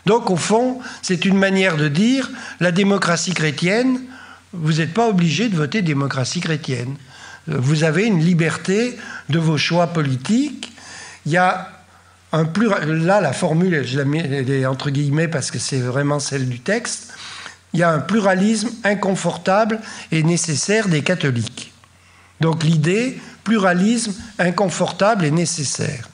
[0.06, 4.00] Donc au fond, c'est une manière de dire, la démocratie chrétienne,
[4.52, 6.96] vous n'êtes pas obligé de voter démocratie chrétienne.
[7.48, 8.96] Vous avez une liberté
[9.28, 10.72] de vos choix politiques.
[11.26, 11.72] Il y a.
[12.30, 17.14] Là, la formule, je la mets entre guillemets parce que c'est vraiment celle du texte.
[17.72, 19.80] Il y a un pluralisme inconfortable
[20.12, 21.72] et nécessaire des catholiques.
[22.40, 26.10] Donc l'idée, pluralisme inconfortable et nécessaire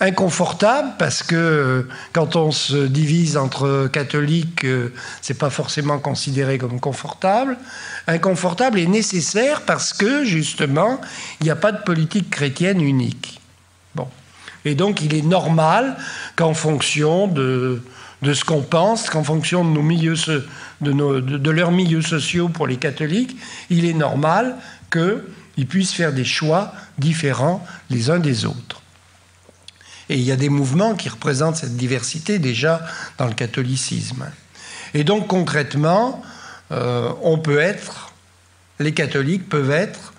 [0.00, 6.58] inconfortable parce que euh, quand on se divise entre catholiques, euh, c'est pas forcément considéré
[6.58, 7.56] comme confortable.
[8.06, 11.00] Inconfortable et nécessaire parce que justement,
[11.40, 13.40] il n'y a pas de politique chrétienne unique.
[13.94, 14.08] Bon.
[14.64, 15.96] Et donc, il est normal
[16.36, 17.82] qu'en fonction de,
[18.22, 20.14] de ce qu'on pense, qu'en fonction de, nos milieux,
[20.80, 23.36] de leurs milieux sociaux pour les catholiques,
[23.68, 24.56] il est normal
[24.92, 28.77] qu'ils puissent faire des choix différents les uns des autres.
[30.08, 32.86] Et il y a des mouvements qui représentent cette diversité déjà
[33.18, 34.30] dans le catholicisme.
[34.94, 36.22] Et donc concrètement,
[36.72, 38.12] euh, on peut être,
[38.78, 40.12] les catholiques peuvent être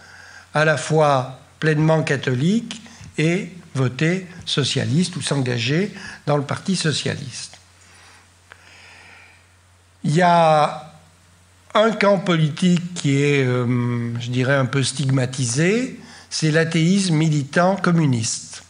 [0.53, 2.81] à la fois pleinement catholiques
[3.17, 5.93] et voter socialiste ou s'engager
[6.25, 7.57] dans le Parti socialiste.
[10.03, 10.93] Il y a
[11.73, 15.99] un camp politique qui est, euh, je dirais, un peu stigmatisé,
[16.29, 18.63] c'est l'athéisme militant communiste.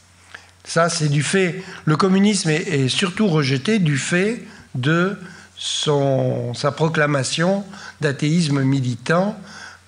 [0.70, 1.64] Ça, c'est du fait.
[1.86, 4.44] Le communisme est, surtout rejeté du fait
[4.76, 5.18] de
[5.58, 7.66] sa proclamation
[8.02, 9.36] d'athéisme militant.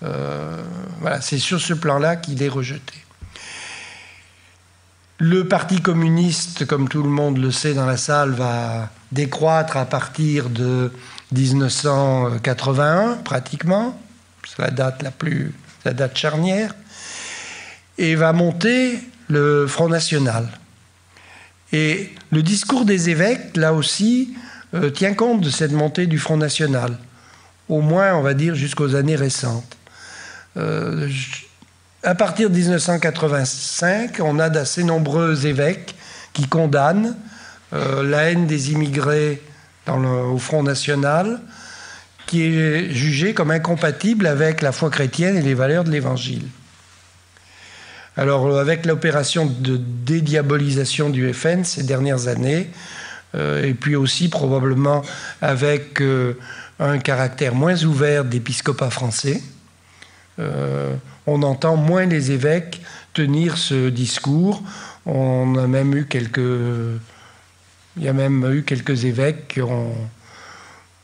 [0.01, 0.57] Euh,
[0.99, 2.95] voilà, c'est sur ce plan-là qu'il est rejeté.
[5.19, 9.85] Le Parti communiste, comme tout le monde le sait dans la salle, va décroître à
[9.85, 10.91] partir de
[11.31, 14.01] 1981, pratiquement.
[14.47, 15.53] C'est la date la plus,
[15.85, 16.73] la date charnière.
[17.99, 20.49] Et va monter le Front National.
[21.73, 24.33] Et le discours des évêques, là aussi,
[24.73, 26.97] euh, tient compte de cette montée du Front National,
[27.69, 29.77] au moins, on va dire, jusqu'aux années récentes.
[30.57, 31.09] Euh,
[32.03, 35.95] à partir de 1985, on a d'assez nombreux évêques
[36.33, 37.15] qui condamnent
[37.73, 39.41] euh, la haine des immigrés
[39.87, 41.41] au Front National,
[42.27, 46.43] qui est jugée comme incompatible avec la foi chrétienne et les valeurs de l'Évangile.
[48.17, 52.69] Alors, euh, avec l'opération de dédiabolisation du FN ces dernières années,
[53.35, 55.01] euh, et puis aussi probablement
[55.41, 56.37] avec euh,
[56.79, 59.41] un caractère moins ouvert d'épiscopat français,
[61.27, 62.81] on entend moins les évêques
[63.13, 64.63] tenir ce discours.
[65.05, 69.93] On a même eu quelques, il y a même eu quelques évêques qui ont,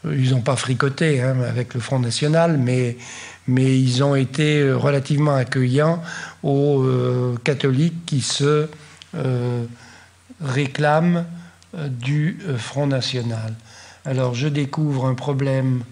[0.05, 2.97] ils n'ont pas fricoté hein, avec le Front National, mais,
[3.47, 6.01] mais ils ont été relativement accueillants
[6.43, 8.69] aux euh, catholiques qui se
[9.15, 9.65] euh,
[10.41, 11.25] réclament
[11.75, 13.55] euh, du Front National.
[14.05, 15.83] Alors je découvre un problème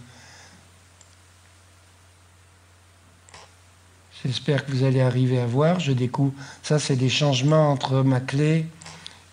[4.24, 5.80] J'espère que vous allez arriver à voir.
[5.80, 6.34] Je découvre.
[6.64, 8.66] Ça, c'est des changements entre ma clé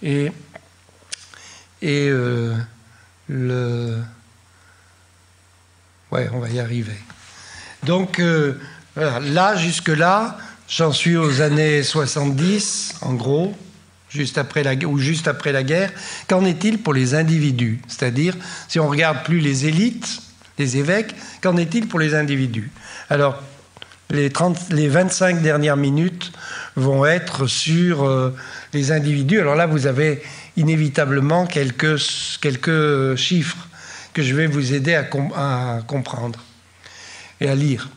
[0.03, 0.31] et,
[1.81, 4.03] et le.
[6.11, 6.99] Ouais, on va y arriver.
[7.85, 8.21] Donc,
[8.97, 10.37] là, jusque-là,
[10.77, 13.55] j'en suis aux années 70, en gros,
[14.09, 15.93] juste après la, ou juste après la guerre.
[16.29, 17.81] Qu'en est-il pour les individus?
[17.89, 18.35] C'est-à-dire,
[18.69, 20.23] si on regarde plus les élites,
[20.59, 22.71] les évêques, qu'en est-il pour les individus?
[23.11, 23.43] Alors,
[24.11, 26.33] les, 30, les 25 dernières minutes
[26.77, 28.35] vont être sur euh,
[28.73, 29.41] les individus.
[29.41, 30.23] Alors là, vous avez
[30.57, 31.99] inévitablement quelques,
[32.41, 33.69] quelques chiffres
[34.13, 35.03] que je vais vous aider à,
[35.87, 36.41] comprendre
[37.41, 37.89] et à lire.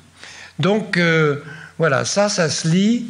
[0.60, 1.42] Donc euh,
[1.78, 3.08] voilà, ça, ça se lit.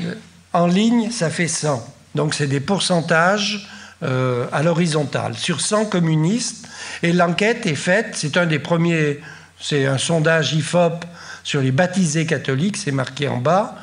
[0.00, 0.14] Euh,
[0.52, 1.86] en ligne, ça fait 100.
[2.14, 3.68] Donc c'est des pourcentages
[4.02, 6.66] à l'horizontale sur 100 communistes.
[7.04, 9.20] Et l'enquête est faite, c'est un des premiers,
[9.60, 11.04] c'est un sondage IFOP
[11.44, 13.76] sur les baptisés catholiques, c'est marqué en bas.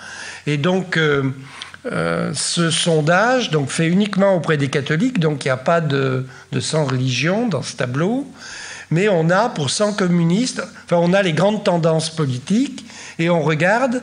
[0.47, 1.31] Et donc, euh,
[1.85, 6.25] euh, ce sondage donc, fait uniquement auprès des catholiques, donc il n'y a pas de,
[6.51, 8.27] de 100 religions dans ce tableau,
[8.91, 12.85] mais on a pour 100 communistes, enfin on a les grandes tendances politiques,
[13.19, 14.01] et on regarde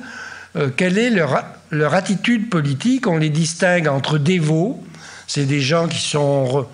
[0.56, 4.82] euh, quelle est leur, attitude politique, on les distingue entre dévots,
[5.26, 6.66] c'est des gens qui sont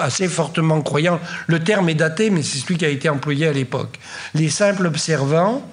[0.00, 1.20] assez fortement croyants.
[1.46, 3.98] Le terme est daté, mais c'est celui qui a été employé à l'époque.
[4.34, 5.68] Les simples observants,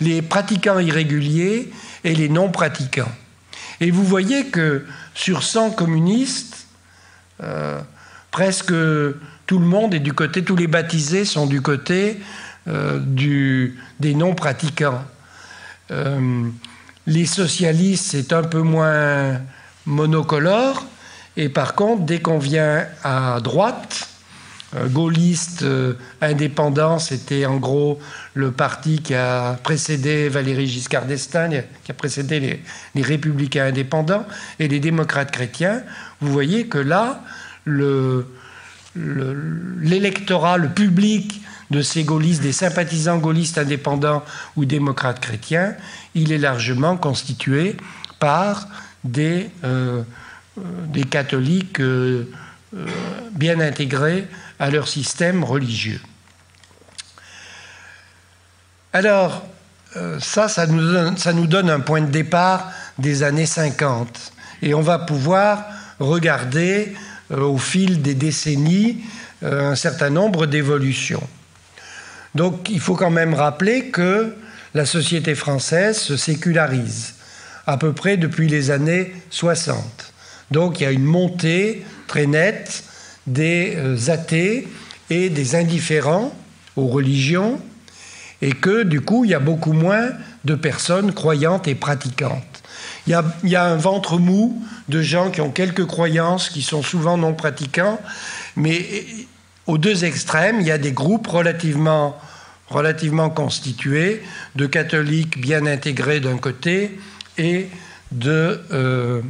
[0.00, 1.70] les pratiquants irréguliers
[2.04, 3.12] et les non-pratiquants.
[3.80, 6.66] Et vous voyez que sur 100 communistes,
[7.42, 7.80] euh,
[8.30, 8.72] presque
[9.46, 12.20] tout le monde est du côté, tous les baptisés sont du côté
[12.70, 13.00] euh,
[13.98, 15.02] des non-pratiquants.
[15.90, 16.48] Euh,
[17.06, 19.40] les socialistes, c'est un peu moins
[19.86, 20.86] monocolore,
[21.36, 24.08] et par contre, dès qu'on vient à droite,
[24.76, 25.64] euh, gaulliste
[26.20, 27.98] indépendant, c'était en gros
[28.34, 32.60] le parti qui a précédé Valéry Giscard d'Estaing, qui a précédé
[32.94, 34.24] les, républicains indépendants
[34.60, 35.82] et les démocrates chrétiens.
[36.20, 37.24] Vous voyez que là,
[37.66, 44.24] l'électorat, le, le public de ces gaullistes, des sympathisants gaullistes indépendants
[44.56, 45.74] ou démocrates chrétiens,
[46.14, 47.76] il est largement constitué
[48.18, 48.68] par
[49.04, 50.02] des euh,
[50.58, 52.26] euh, catholiques euh,
[53.32, 54.26] bien intégrés
[54.58, 56.00] à leur système religieux.
[58.92, 59.46] Alors,
[60.20, 64.32] ça, ça nous, donne, ça nous donne un point de départ des années 50.
[64.62, 65.64] Et on va pouvoir
[65.98, 66.94] regarder
[67.30, 69.02] au fil des décennies
[69.42, 71.26] un certain nombre d'évolutions.
[72.34, 74.34] Donc il faut quand même rappeler que
[74.74, 77.14] la société française se sécularise
[77.66, 80.12] à peu près depuis les années 60.
[80.50, 82.84] Donc il y a une montée très nette
[83.26, 84.66] des euh, athées
[85.10, 86.34] et des indifférents
[86.76, 87.60] aux religions,
[88.42, 90.08] et que du coup il y a beaucoup moins
[90.44, 92.44] de personnes croyantes et pratiquantes.
[93.06, 93.12] Il
[93.44, 97.34] y, a, un ventre mou de gens qui ont quelques croyances, qui sont souvent non
[97.34, 97.98] pratiquants,
[98.56, 98.86] mais
[99.70, 102.18] aux deux extrêmes, il y a des groupes relativement,
[103.30, 104.22] constitués
[104.56, 106.98] de catholiques bien intégrés d'un côté
[107.38, 107.68] et
[108.12, 108.60] de...
[108.72, 109.22] Euh,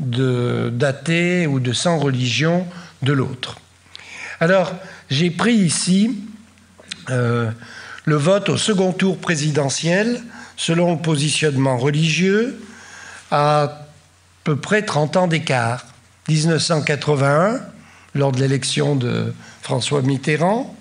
[0.00, 2.68] d'athées ou de sans religion
[3.02, 3.56] de l'autre.
[4.38, 4.72] Alors,
[5.10, 6.20] j'ai pris ici
[7.10, 7.50] euh,
[8.04, 10.22] le vote au second tour présidentiel
[10.56, 12.60] selon le positionnement religieux
[13.32, 13.88] à
[14.44, 15.84] peu près 30 ans d'écart.
[16.28, 17.60] 1981,
[18.14, 19.32] lors de l'élection de
[19.68, 20.74] François Mitterrand,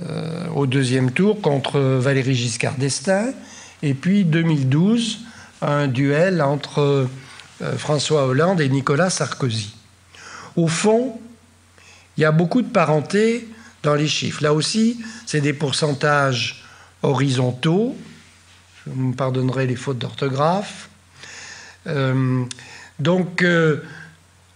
[0.00, 3.34] euh, au deuxième tour contre Valéry Giscard d'Estaing,
[3.82, 5.18] et puis 2012,
[5.60, 7.06] un duel entre
[7.60, 9.74] euh, François Hollande et Nicolas Sarkozy.
[10.56, 11.20] Au fond,
[12.16, 13.46] il y a beaucoup de parenté
[13.82, 14.42] dans les chiffres.
[14.42, 16.64] Là aussi, c'est des pourcentages
[17.02, 17.94] horizontaux.
[18.86, 20.88] Vous me pardonnerez les fautes d'orthographe.
[21.86, 22.42] Euh,
[22.98, 23.44] donc,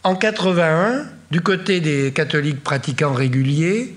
[0.05, 3.97] en 81, du côté des catholiques pratiquants réguliers,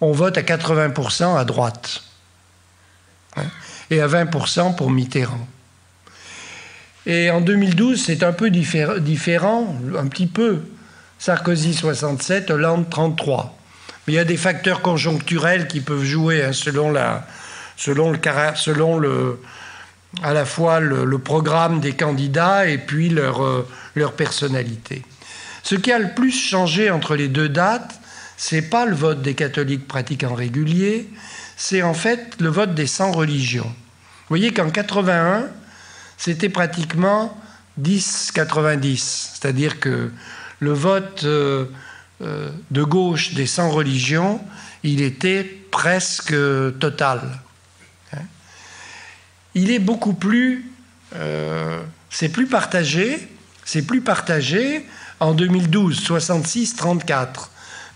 [0.00, 2.02] on vote à 80% à droite
[3.36, 3.44] hein,
[3.90, 5.46] et à 20% pour Mitterrand.
[7.06, 10.62] Et en 2012, c'est un peu différent, un petit peu.
[11.18, 13.56] Sarkozy 67, Hollande 33.
[14.06, 17.00] Mais il y a des facteurs conjoncturels qui peuvent jouer hein, selon le,
[20.22, 25.02] à la fois le, programme des candidats et puis leur, euh, leur personnalité.
[25.66, 27.98] Ce qui a le plus changé entre les deux dates,
[28.36, 31.08] c'est pas le vote des catholiques pratiquants réguliers,
[31.56, 33.64] c'est en fait le vote des sans religions.
[33.64, 35.48] Vous voyez qu'en 81,
[36.18, 37.36] c'était pratiquement
[37.82, 40.12] 10-90, c'est-à-dire que
[40.60, 41.64] le vote euh,
[42.22, 44.40] euh, de gauche des sans religions,
[44.84, 45.42] il était
[45.72, 46.32] presque
[46.78, 47.40] total.
[48.12, 48.22] Hein.
[49.56, 50.70] Il est beaucoup plus,
[51.16, 53.28] euh, c'est plus partagé,
[53.64, 54.86] c'est plus partagé
[55.20, 57.48] en 2012, 66-34.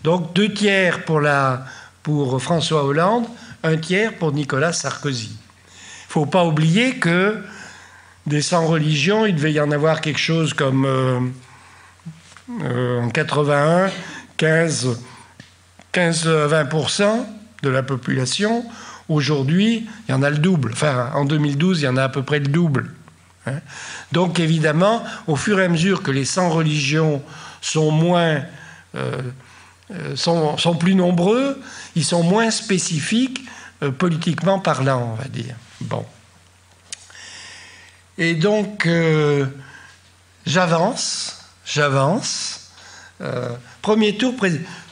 [0.05, 1.65] Donc deux tiers pour, la,
[2.03, 3.27] pour François Hollande,
[3.63, 5.31] un tiers pour Nicolas Sarkozy.
[5.31, 7.43] Il ne faut pas oublier que
[8.27, 11.21] des sans religions, il devait y en avoir quelque chose comme euh,
[12.63, 13.91] euh, en 81,
[14.37, 14.99] 15,
[15.93, 17.27] 15-20%
[17.63, 18.65] de la population.
[19.09, 20.73] Aujourd'hui, il y en a le double.
[20.73, 22.91] Enfin, en 2012, il y en a à peu près le double.
[23.51, 23.61] Hein.
[24.13, 27.23] Donc, évidemment, au fur et à mesure que les sans religions
[27.61, 28.43] sont moins.
[28.95, 29.23] Euh,
[30.15, 31.61] sont, sont, plus nombreux,
[31.97, 33.41] ils sont moins spécifiques
[33.99, 35.57] politiquement parlant, on va dire.
[35.81, 36.07] Bon.
[38.21, 39.47] Et donc, euh,
[40.45, 42.71] j'avance, j'avance.
[43.23, 43.49] Euh,
[43.81, 44.35] premier tour,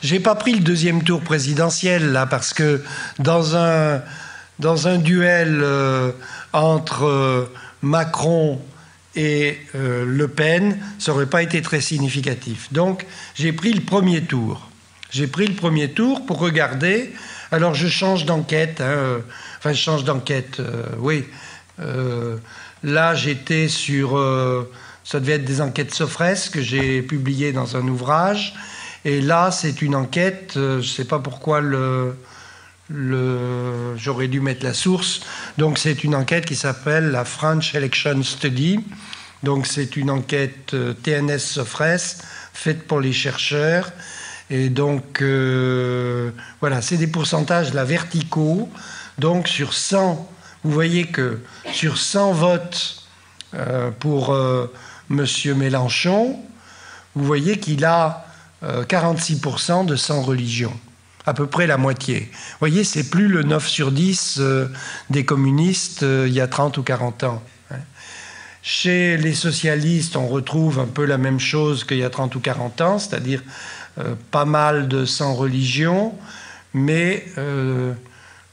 [0.03, 2.83] j'ai pas pris le deuxième tour présidentiel là parce que
[3.19, 4.01] dans un,
[4.59, 6.13] dans un duel euh,
[6.55, 7.51] entre
[7.83, 8.61] Macron
[9.15, 12.73] et Le Pen, ça n'aurait pas été très significatif.
[12.73, 13.05] Donc,
[13.35, 14.69] j'ai pris le premier tour.
[15.11, 17.13] J'ai pris le premier tour pour regarder.
[17.51, 18.81] Alors, je change d'enquête.
[18.81, 19.21] Hein,
[19.59, 20.61] enfin, je change d'enquête,
[20.99, 21.25] oui.
[22.83, 24.17] Là, j'étais sur.
[24.17, 24.71] Euh,
[25.05, 28.55] ça devait être des enquêtes Sofres que j'ai publiées dans un ouvrage.
[29.05, 32.15] Et là, c'est une enquête, euh, je ne sais pas pourquoi le,
[32.91, 35.21] j'aurais dû mettre la source.
[35.57, 38.81] Donc, c'est une enquête qui s'appelle la French Election Study.
[39.43, 42.19] Donc, c'est une enquête euh, TNS Sofres
[42.53, 43.93] faite pour les chercheurs.
[44.51, 45.23] Et donc,
[46.61, 48.71] voilà, c'est des pourcentages là verticaux.
[49.19, 50.29] Donc, sur 100
[50.65, 51.41] vous voyez que
[51.73, 53.03] sur 100 votes
[53.55, 54.73] euh, pour euh,
[55.11, 55.25] M.
[55.57, 56.39] Mélenchon,
[57.15, 58.27] vous voyez qu'il a
[58.63, 60.73] 46% euh, de sans religion,
[61.27, 62.29] à peu près la moitié.
[62.31, 64.41] Vous voyez, c'est plus le 9 sur 10
[65.11, 67.43] des communistes il y a 30 ou 40 ans.
[67.71, 67.77] Hein.
[68.63, 72.41] Chez les socialistes, on retrouve un peu la même chose qu'il y a 30 ou
[72.41, 73.43] 40 ans, c'est-à-dire
[74.31, 76.15] pas mal de sans religion,
[76.73, 77.25] mais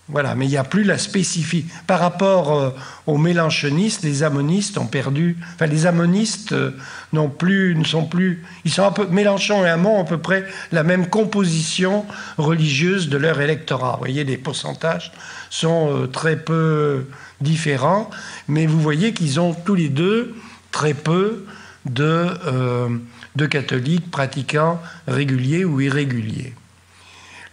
[0.07, 1.73] voilà, mais il n'y a plus la spécificité.
[1.87, 2.69] Par rapport euh,
[3.07, 5.35] aux mélanchonistes, les amonistes ont perdu.
[5.55, 6.77] Enfin, les amonistes euh,
[7.11, 8.45] n'ont plus, ne sont plus.
[8.65, 9.07] Ils sont un peu.
[9.07, 12.05] Mélenchon et Amon ont à peu près la même composition
[12.37, 13.93] religieuse de leur électorat.
[13.93, 15.11] Vous voyez, les pourcentages
[15.49, 17.07] sont euh, très peu
[17.41, 18.11] différents,
[18.47, 20.35] mais vous voyez qu'ils ont tous les deux
[20.71, 21.45] très peu
[21.85, 26.53] de catholiques pratiquants réguliers ou irréguliers.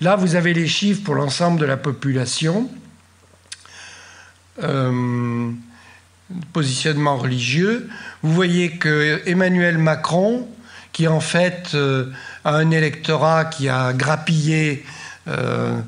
[0.02, 2.68] Là, vous avez les chiffres pour l'ensemble de la population.
[4.60, 5.52] Euh,
[6.52, 7.88] positionnement religieux.
[8.24, 10.48] Vous voyez que Emmanuel Macron,
[10.92, 12.10] qui en fait euh,
[12.44, 14.84] a un électorat qui a grappillé
[15.28, 15.78] euh,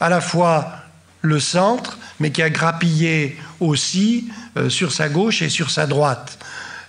[0.00, 0.72] à la fois
[1.20, 4.30] le centre, mais qui a grappillé aussi
[4.68, 6.38] sur sa gauche et sur sa droite.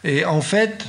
[0.05, 0.85] Et en fait,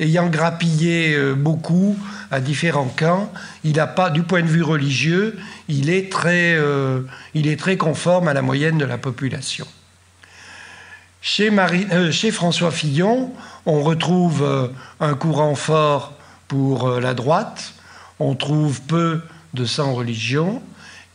[0.00, 1.96] ayant grappillé euh, beaucoup
[2.30, 3.32] à différents camps,
[3.64, 5.38] il n'a pas, du point de vue religieux,
[5.68, 7.02] il est, très, euh,
[7.34, 9.66] il est très conforme à la moyenne de la population.
[11.20, 13.32] Chez, euh, François Fillon,
[13.66, 16.14] on retrouve un courant fort
[16.48, 17.74] pour la droite,
[18.18, 19.20] on trouve peu
[19.54, 20.62] de sans religion,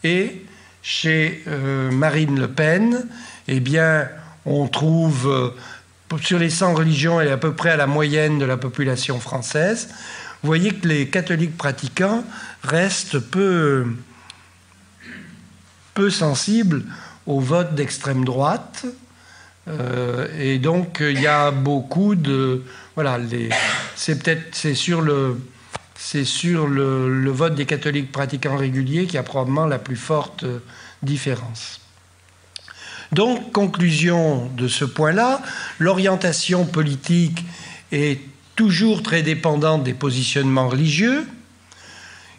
[0.04, 0.46] et
[0.82, 1.44] chez
[1.92, 3.06] Marine Le Pen,
[3.50, 4.08] eh bien,
[4.46, 5.54] on trouve
[6.22, 9.20] sur les 100 religions, elle est à peu près à la moyenne de la population
[9.20, 9.90] française.
[10.42, 12.24] Vous voyez que les catholiques pratiquants
[12.64, 13.86] restent peu,
[15.94, 16.84] peu sensibles
[17.26, 18.86] au vote d'extrême droite.
[19.68, 22.64] Euh, et donc, il y a beaucoup de.
[22.96, 23.20] Voilà,
[23.96, 24.56] c'est peut-être.
[24.56, 25.42] C'est sur le.
[26.00, 30.46] C'est sur le vote des catholiques pratiquants réguliers qu'il y a probablement la plus forte
[31.02, 31.82] différence.
[33.12, 35.42] Donc, conclusion de ce point-là,
[35.80, 37.46] l'orientation politique
[37.92, 38.20] est
[38.56, 41.26] toujours très dépendante des positionnements religieux,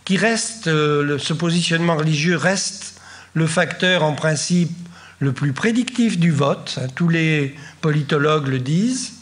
[0.04, 3.00] qui reste, euh, ce positionnement religieux reste
[3.34, 4.72] le facteur en principe
[5.20, 9.12] le plus prédictif du vote, hein, tous les politologues le disent.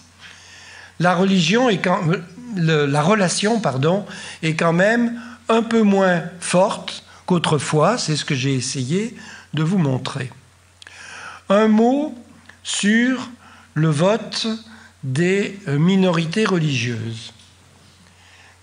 [1.00, 2.00] La religion est quand,
[2.56, 4.06] la relation pardon,
[4.42, 9.14] est quand même un peu moins forte qu'autrefois, c'est ce que j'ai essayé
[9.54, 10.30] de vous montrer.
[11.48, 12.12] Un mot
[12.64, 13.28] sur
[13.74, 14.48] le vote
[15.04, 17.32] des minorités religieuses,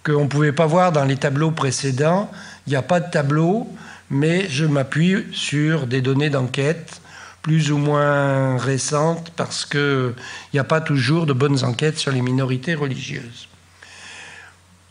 [0.04, 2.30] qu'on ne pouvait pas voir dans les tableaux précédents.
[2.68, 3.70] Il n'y a pas de tableau,
[4.10, 7.00] mais je m'appuie sur des données d'enquête
[7.42, 10.14] plus ou moins récentes parce qu'il
[10.54, 13.48] n'y a pas toujours de bonnes enquêtes sur les minorités religieuses.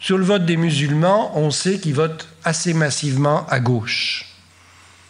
[0.00, 4.34] Sur le vote des musulmans, on sait qu'ils votent assez massivement à gauche,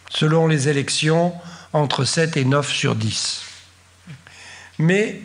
[0.09, 1.33] selon les élections,
[1.73, 3.41] entre 7 et 9 sur 10.
[4.79, 5.21] Mais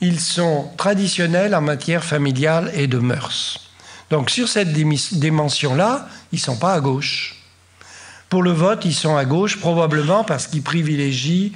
[0.00, 3.70] ils sont traditionnels en matière familiale et de mœurs.
[4.10, 7.36] Donc sur cette dimension-là, ils ne sont pas à gauche.
[8.28, 11.52] Pour le vote, ils sont à gauche, probablement parce qu'ils privilégient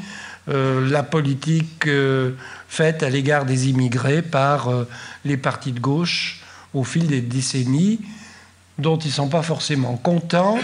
[0.49, 2.33] euh, la politique euh,
[2.69, 4.89] faite à l'égard des immigrés par euh,
[5.25, 6.41] les partis de gauche
[6.73, 8.01] au fil des décennies,
[8.79, 10.59] dont ils ne sont pas forcément contents,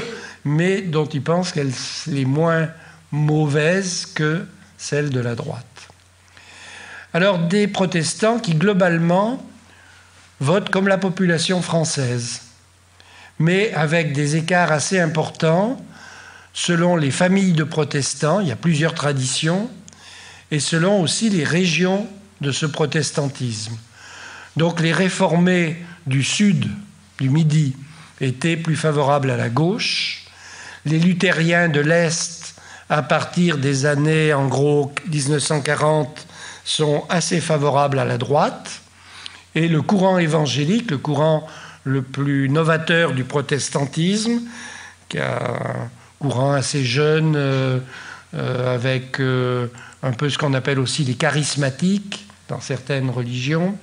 [0.45, 1.73] mais dont ils pensent qu'elle
[2.15, 2.69] est moins
[3.13, 4.47] mauvaise que
[4.79, 5.89] celle de la droite.
[7.15, 9.45] Alors des protestants qui globalement
[10.41, 12.41] votent comme la population française,
[13.39, 15.81] mais avec des écarts assez importants
[16.55, 19.71] selon les familles de protestants, il y a plusieurs traditions,
[20.51, 22.07] et selon aussi les régions
[22.41, 23.77] de ce protestantisme.
[24.57, 26.69] Donc les réformés du sud,
[27.19, 27.75] du midi,
[28.21, 30.27] étaient plus favorables à la gauche,
[30.85, 32.42] les luthériens de l'Est,
[32.93, 36.27] à partir des années en gros 1940,
[36.63, 38.83] sont assez favorables à la droite,
[39.55, 41.49] et le courant évangélique, le courant
[41.85, 44.43] le plus novateur du protestantisme,
[45.09, 45.89] qui a
[46.19, 47.79] courant assez jeune, euh,
[48.35, 49.69] euh, avec euh,
[50.03, 53.75] un peu ce qu'on appelle aussi les charismatiques dans certaines religions.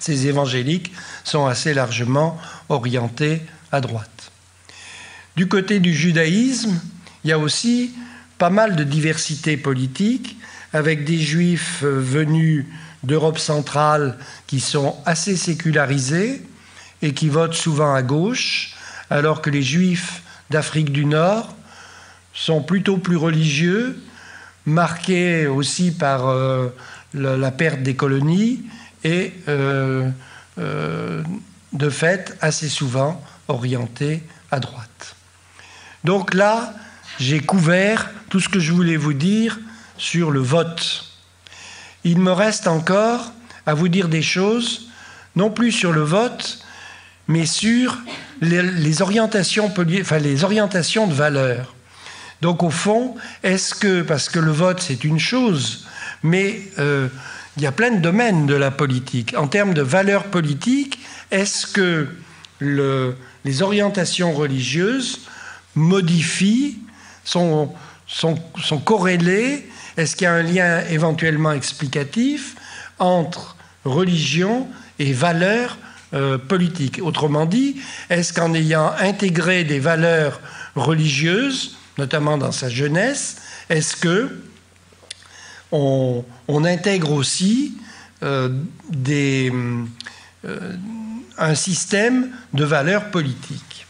[0.00, 0.90] Ces évangéliques
[1.22, 2.36] sont assez largement
[2.68, 4.32] orientés à droite.
[5.36, 6.80] Du côté du judaïsme,
[7.22, 7.92] il y a aussi
[8.44, 10.36] pas mal de diversité politique,
[10.74, 12.66] avec des juifs venus
[13.02, 16.42] d'Europe centrale qui sont assez sécularisés
[17.00, 18.74] et qui votent souvent à gauche,
[19.08, 20.20] alors que les juifs
[20.50, 21.56] d'Afrique du Nord
[22.34, 23.98] sont plutôt plus religieux,
[24.66, 26.68] marqués aussi par euh,
[27.14, 28.60] la, perte des colonies
[29.04, 30.10] et euh,
[30.58, 31.22] euh,
[31.72, 35.16] de fait assez souvent orientés à droite.
[36.04, 36.74] Donc là,
[37.18, 39.58] j'ai couvert tout ce que je voulais vous dire
[39.96, 41.04] sur le vote.
[42.04, 43.32] Il me reste encore
[43.66, 44.88] à vous dire des choses,
[45.36, 46.58] non plus sur le vote,
[47.28, 47.98] mais sur
[48.40, 51.74] les, orientations, enfin, les orientations de valeur.
[52.42, 55.86] Donc au fond, est-ce que, parce que le vote c'est une chose,
[56.22, 57.08] mais euh,
[57.56, 59.34] il y a plein de domaines de la politique.
[59.36, 60.98] En termes de valeur politique,
[61.30, 62.08] est-ce que
[62.60, 65.20] les orientations religieuses
[65.74, 66.78] modifient,
[67.24, 67.72] sont,
[68.06, 72.56] sont, corrélées Est-ce qu'il y a un lien éventuellement explicatif
[72.98, 74.68] entre religion
[74.98, 75.78] et valeurs
[76.12, 77.00] euh, politiques?
[77.02, 77.76] Autrement dit,
[78.10, 80.40] est-ce qu'en ayant intégré des valeurs
[80.76, 83.36] religieuses, notamment dans sa jeunesse,
[83.68, 84.30] est-ce que
[85.72, 86.24] on,
[86.64, 87.76] intègre aussi
[88.22, 88.48] euh,
[89.08, 89.50] euh,
[91.36, 93.86] un système de valeurs politiques?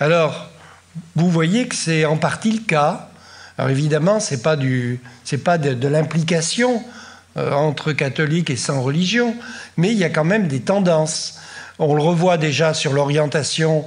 [0.00, 0.51] Alors,
[1.14, 3.08] vous voyez que c'est en partie le cas.
[3.58, 5.00] Alors évidemment, ce n'est pas, du,
[5.44, 6.82] pas de, l'implication
[7.36, 9.34] euh, entre catholiques et sans religion,
[9.76, 11.38] mais il y a quand même des tendances.
[11.78, 13.84] On le revoit déjà sur l'orientation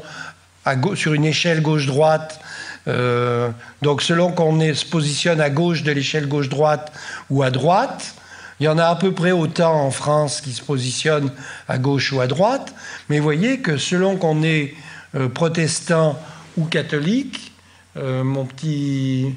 [0.96, 2.40] sur une échelle gauche-droite.
[2.88, 3.50] Euh,
[3.82, 6.92] donc selon qu'on se positionne à gauche de l'échelle gauche-droite
[7.30, 8.16] ou à droite,
[8.60, 11.32] il y en a à peu près autant en France qui se positionnent
[11.68, 12.74] à gauche ou à droite,
[13.10, 14.74] mais voyez que selon qu'on est
[15.16, 16.18] euh, protestant
[16.58, 17.52] ou catholique,
[17.98, 19.36] euh, mon, petit,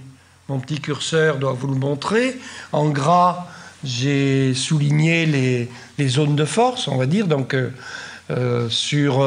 [0.82, 2.38] curseur doit vous le montrer,
[2.72, 3.46] en gras
[3.84, 7.54] j'ai souligné les, zones de force, on va dire, donc
[8.68, 9.22] sur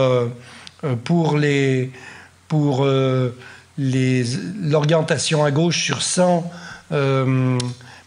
[0.83, 1.91] euh, pour les
[2.47, 3.35] pour euh,
[3.77, 6.51] l'orientation à gauche sur 100
[6.91, 7.57] euh,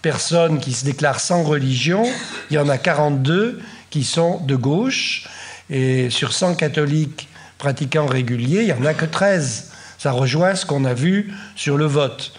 [0.03, 2.05] personnes qui se déclarent sans religion,
[2.51, 3.61] il y en a 42
[3.91, 5.27] qui sont de gauche,
[5.71, 9.71] et sur 100 catholiques pratiquants réguliers, il n'y en a que 13.
[10.05, 12.35] Ça rejoint ce qu'on a vu sur le vote.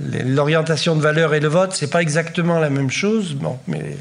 [0.00, 3.96] L'orientation de valeur et le vote, c'est pas exactement la même chose, mais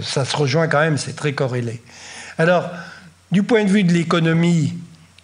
[0.00, 1.82] ça se rejoint quand même, c'est très corrélé.
[2.38, 2.70] Alors,
[3.32, 4.72] du point de vue de l'économie,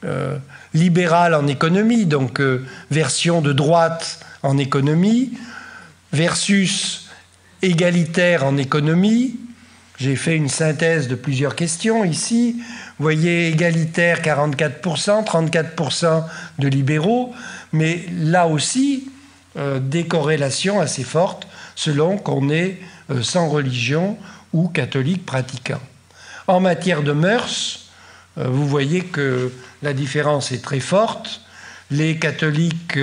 [0.05, 0.37] euh,
[0.75, 5.33] libéral en économie, donc euh, version de droite en économie,
[6.13, 7.09] versus
[7.63, 9.37] égalitaire en économie.
[9.97, 12.61] J'ai fait une synthèse de plusieurs questions ici.
[12.99, 16.24] Vous voyez, égalitaire 44%, 34%
[16.59, 17.32] de libéraux,
[17.72, 19.09] mais là aussi,
[19.57, 21.46] des corrélations assez fortes
[21.76, 22.78] selon qu'on est
[23.22, 24.18] sans religion
[24.53, 25.80] ou catholique pratiquant.
[26.49, 27.88] En matière de mœurs,
[28.36, 31.40] vous voyez que la différence est très forte.
[31.92, 32.99] Les catholiques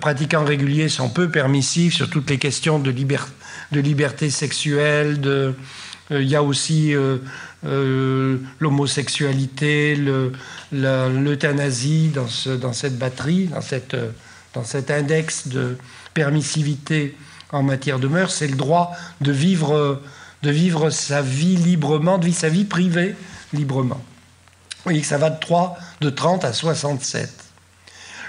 [0.00, 5.54] pratiquants réguliers sont peu permissifs sur toutes les questions de, de liberté sexuelle, de,
[6.10, 6.94] il y a aussi
[7.64, 9.96] euh, l'homosexualité,
[10.72, 13.50] l'euthanasie dans, cette batterie,
[14.54, 15.76] dans, cet index de
[16.14, 17.16] permissivité
[17.52, 20.00] en matière de mœurs, c'est le droit de vivre,
[20.90, 23.16] sa vie librement, de vivre sa vie privée
[23.52, 24.00] librement.
[24.76, 27.32] Vous voyez que ça va de 3, de 30 à 67.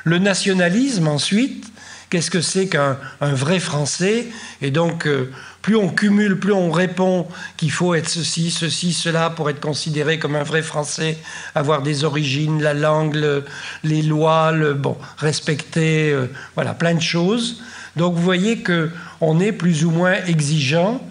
[0.04, 1.72] Le nationalisme, ensuite,
[2.10, 4.28] qu'est-ce que c'est qu'un vrai Français?
[4.62, 5.32] Et donc, euh,
[5.62, 7.28] plus on cumule, plus on répond
[7.58, 11.18] qu'il faut être ceci, ceci, cela pour être considéré comme un vrai Français,
[11.56, 13.44] avoir des origines, la langue,
[13.84, 17.62] les lois, bon, respecter, euh, voilà, plein de choses.
[17.98, 21.02] Donc vous voyez que on est plus ou moins exigeant.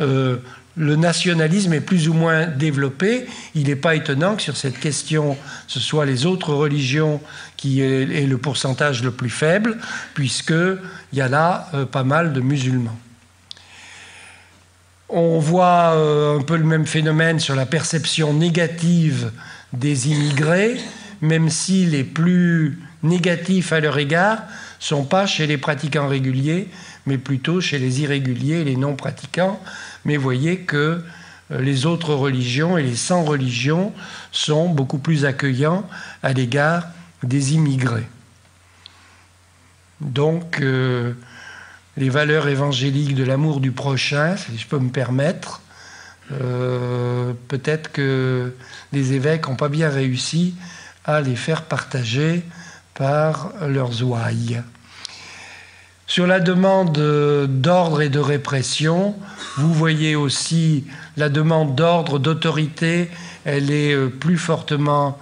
[0.00, 0.36] Euh,
[0.76, 3.26] le nationalisme est plus ou moins développé.
[3.54, 5.36] Il n'est pas étonnant que sur cette question,
[5.66, 7.20] ce soit les autres religions
[7.62, 9.78] qui aient le pourcentage le plus faible,
[10.14, 10.80] puisqu'il
[11.12, 12.98] y a là euh, pas mal de musulmans.
[15.08, 19.30] On voit euh, un peu le même phénomène sur la perception négative
[19.72, 20.76] des immigrés,
[21.20, 24.38] même si les plus négatifs à leur égard
[24.80, 26.68] sont pas chez les pratiquants réguliers,
[27.06, 29.62] mais plutôt chez les irréguliers et les non pratiquants.
[30.04, 31.04] Mais voyez que
[31.52, 33.92] euh, les autres religions et les sans religions
[34.32, 35.88] sont beaucoup plus accueillants
[36.24, 36.88] à l'égard
[37.22, 38.08] des immigrés.
[40.00, 41.12] Donc, euh,
[41.96, 45.60] les valeurs évangéliques de l'amour du prochain, si je peux me permettre.
[46.32, 48.54] Euh, peut-être que
[48.92, 50.54] les évêques n'ont pas bien réussi
[51.04, 52.42] à les faire partager
[52.94, 54.62] par leurs ouailles.
[56.06, 56.92] Sur la demande
[57.48, 59.14] d'ordre et de répression,
[59.56, 60.84] vous voyez aussi
[61.16, 63.10] la demande d'ordre, d'autorité,
[63.44, 65.18] elle est euh, plus fortement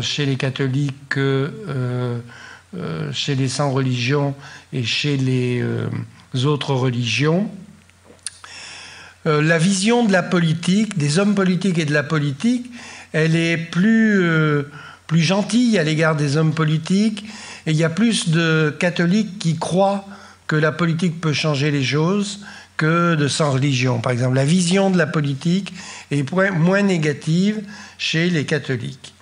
[0.00, 1.50] chez les catholiques que
[2.76, 4.34] euh, chez les sans religions
[4.74, 5.88] et chez les euh,
[6.44, 7.50] autres religions.
[9.24, 12.70] Euh, la vision de la politique, des hommes politiques et de la politique,
[13.14, 14.22] elle est plus,
[15.06, 17.24] plus gentille à l'égard des hommes politiques
[17.66, 20.04] et il y a plus de catholiques qui croient
[20.46, 22.40] que la politique peut changer les choses
[22.76, 23.98] que de sans religion.
[24.00, 25.72] Par exemple, la vision de la politique
[26.10, 27.62] est moins négative
[27.96, 29.14] chez les catholiques.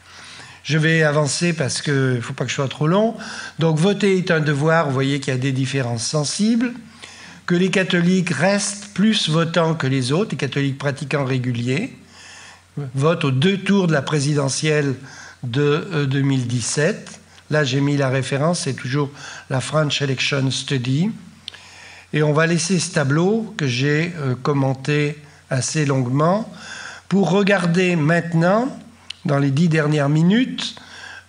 [0.67, 3.15] Je vais avancer parce qu'il ne faut pas que je sois trop long.
[3.61, 6.73] Donc voter est un devoir, vous voyez qu'il y a des différences sensibles,
[7.47, 11.97] que les catholiques restent plus votants que les autres, les catholiques pratiquants réguliers,
[12.97, 14.97] votent aux deux tours de la présidentielle
[15.45, 16.97] de 2017.
[16.97, 17.17] Euh,
[17.49, 19.09] Là, j'ai mis la référence, c'est toujours
[19.51, 21.13] la French Election Study.
[22.13, 25.17] Et on va laisser ce tableau que j'ai euh, commenté
[25.49, 26.53] assez longuement
[27.09, 28.77] pour regarder maintenant
[29.27, 30.77] dans les dix dernières minutes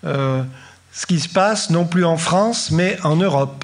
[0.05, 0.43] euh,
[0.91, 3.63] ce qui se passe non plus en France, mais en Europe.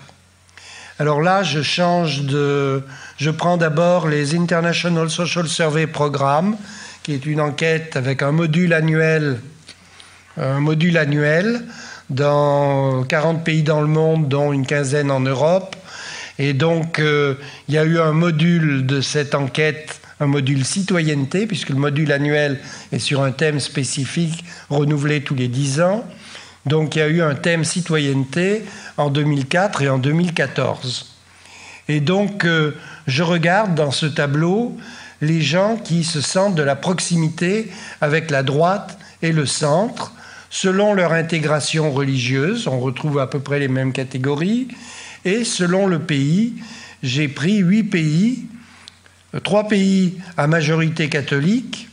[0.99, 2.83] Alors là, je change de...
[3.17, 6.55] Je prends d'abord les International Social Survey Programme,
[7.01, 9.39] qui est une enquête avec un module annuel,
[10.37, 11.63] un module annuel
[12.11, 15.75] dans 40 pays dans le monde, dont une quinzaine en Europe.
[16.37, 17.35] Et donc, euh,
[17.67, 22.11] il y a eu un module de cette enquête un module citoyenneté, puisque le module
[22.11, 22.59] annuel
[22.91, 26.05] est sur un thème spécifique renouvelé tous les 10 ans.
[26.65, 28.63] Donc il y a eu un thème citoyenneté
[28.97, 31.13] en 2004 et en 2014.
[31.89, 32.75] Et donc euh,
[33.07, 34.77] je regarde dans ce tableau
[35.21, 37.69] les gens qui se sentent de la proximité
[38.01, 40.13] avec la droite et le centre,
[40.49, 44.67] selon leur intégration religieuse, on retrouve à peu près les mêmes catégories,
[45.25, 46.55] et selon le pays,
[47.01, 48.45] j'ai pris huit pays
[49.41, 51.89] trois pays à majorité catholique,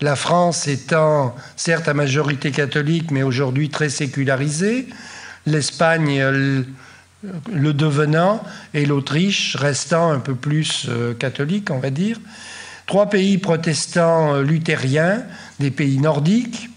[0.00, 4.88] la France étant certes à majorité catholique, mais aujourd'hui très sécularisée,
[5.46, 6.22] l'Espagne
[7.52, 8.42] le devenant
[8.74, 12.20] et l'Autriche restant un peu plus euh, catholique, on va dire.
[12.86, 15.24] Trois pays protestants euh, luthériens,
[15.58, 16.70] des pays nordiques,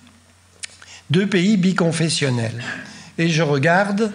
[1.11, 2.63] deux pays biconfessionnels.
[3.17, 4.11] Et je regarde,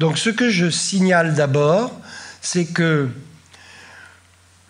[0.00, 1.92] donc ce que je signale d'abord,
[2.40, 3.08] c'est que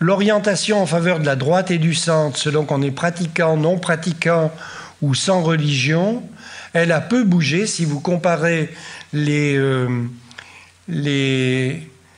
[0.01, 4.49] L'orientation en faveur de la droite et du centre, selon qu'on est pratiquant, non pratiquant
[5.01, 6.23] ou sans religion,
[6.71, 7.65] elle a peu bougé.
[7.65, 8.69] Si vous comparez
[9.11, 10.07] les, euh,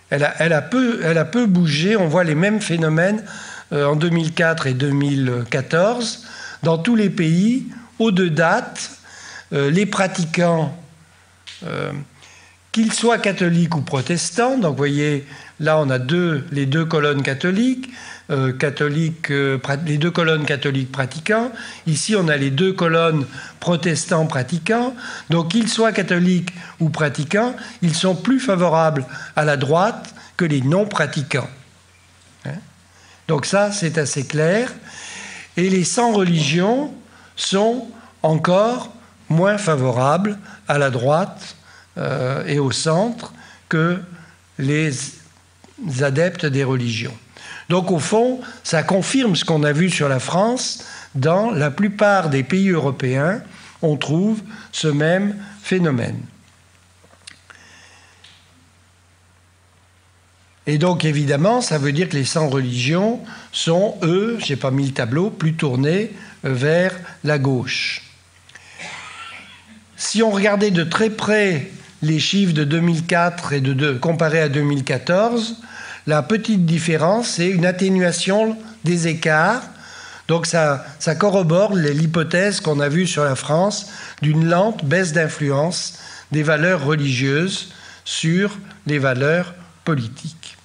[0.09, 1.95] elle a peu bougé.
[1.95, 3.23] On voit les mêmes phénomènes
[3.71, 6.25] euh, en 2004 et 2014
[6.61, 7.65] dans tous les pays.
[7.97, 8.91] Aux deux dates,
[9.53, 10.75] euh, les pratiquants
[12.71, 14.57] qu'ils soient catholiques ou protestants.
[14.57, 15.27] Donc, vous voyez,
[15.61, 15.99] là, on a
[16.51, 17.89] les deux colonnes catholiques.
[18.29, 21.51] Euh, euh, les deux colonnes catholiques pratiquants.
[21.85, 23.25] Ici, on a les deux colonnes
[23.59, 24.95] protestants pratiquants.
[25.29, 29.05] Donc, qu'ils soient catholiques ou pratiquants, ils sont plus favorables
[29.35, 31.49] à la droite que les non pratiquants.
[32.45, 32.55] Hein?
[33.27, 34.73] Donc ça, c'est assez clair.
[35.57, 36.93] Et les sans religion
[37.35, 37.87] sont
[38.23, 38.91] encore
[39.29, 40.37] moins favorables
[40.67, 41.55] à la droite
[41.97, 43.33] euh, et au centre
[43.69, 43.99] que
[44.57, 44.91] les
[46.01, 47.15] adeptes des religions.
[47.69, 50.83] Donc au fond, ça confirme ce qu'on a vu sur la France.
[51.15, 53.41] Dans la plupart des pays européens,
[53.81, 56.19] on trouve ce même phénomène.
[60.67, 63.19] Et donc évidemment, ça veut dire que les sans-religions
[63.51, 66.11] sont, eux, je n'ai pas mis le tableau, plus tournés
[66.43, 68.03] vers la gauche.
[69.97, 71.71] Si on regardait de très près
[72.01, 75.57] les chiffres de 2004 et de, comparés à 2014,
[76.07, 79.61] la petite différence, c'est une atténuation des écarts.
[80.27, 80.85] Donc ça,
[81.19, 83.89] corrobore l'hypothèse qu'on a vue sur la France
[84.21, 85.99] d'une lente baisse d'influence
[86.31, 87.71] des valeurs religieuses
[88.05, 90.57] sur les valeurs politiques.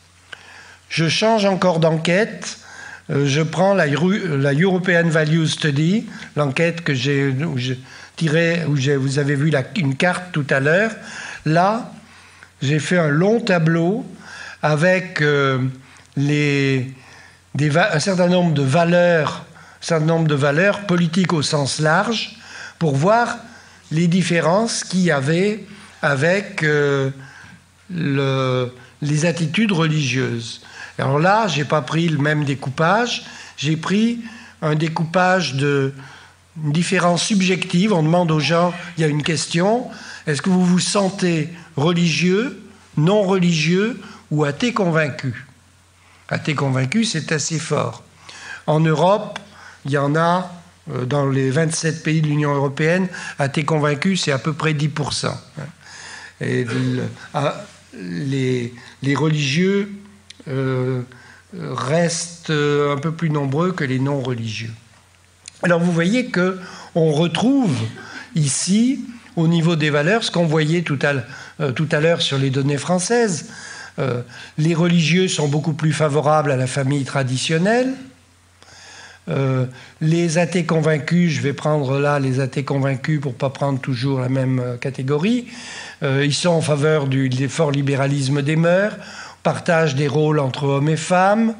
[0.88, 2.58] Je change encore d'enquête.
[3.10, 6.06] Euh, je prends la, European Value Study,
[6.36, 7.34] l'enquête que j'ai
[8.16, 10.92] tirée, où vous avez vu une carte tout à l'heure.
[11.44, 11.92] Là,
[12.62, 14.06] j'ai fait un long tableau
[14.62, 15.58] avec euh,
[16.16, 19.44] un certain nombre de valeurs,
[19.82, 22.36] un certain de valeurs politiques au sens large,
[22.78, 23.36] pour voir
[23.90, 25.64] les différences qu'il y avait
[26.02, 27.10] avec euh,
[27.90, 30.62] les attitudes religieuses.
[30.98, 33.24] Alors là, je n'ai pas pris le même découpage,
[33.56, 34.20] j'ai pris
[34.62, 35.92] un découpage de
[36.56, 37.92] différence subjective.
[37.92, 39.88] On demande aux gens, il y a une question,
[40.26, 42.62] est-ce que vous vous sentez religieux,
[42.96, 44.00] non religieux
[44.30, 45.46] ou athée convaincu.
[46.28, 48.02] Athée convaincu, c'est assez fort.
[48.66, 49.38] En Europe,
[49.84, 50.50] il y en a
[50.92, 53.08] euh, dans les 27 pays de l'Union européenne,
[53.38, 55.32] athée convaincu, c'est à peu près 10%.
[56.40, 56.66] Et
[57.94, 59.90] les, religieux
[60.48, 61.02] euh,
[61.54, 64.72] restent un peu plus nombreux que les non religieux.
[65.62, 66.58] Alors vous voyez que
[66.94, 67.74] on retrouve
[68.34, 69.00] ici,
[69.36, 71.14] au niveau des valeurs, ce qu'on voyait tout à
[71.60, 73.50] euh, l'heure sur les données françaises,
[73.98, 74.22] euh,
[74.58, 77.94] les religieux sont beaucoup plus favorables à la famille traditionnelle.
[79.28, 79.66] Euh,
[80.00, 84.20] les athées convaincus, je vais prendre là les athées convaincus pour ne pas prendre toujours
[84.20, 85.46] la même euh, catégorie,
[86.02, 88.94] ils sont en faveur du fort libéralisme des mœurs,
[89.42, 91.54] partage des rôles entre hommes et femmes.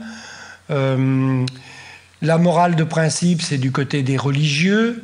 [0.69, 5.03] la morale de principe, c'est du côté des religieux.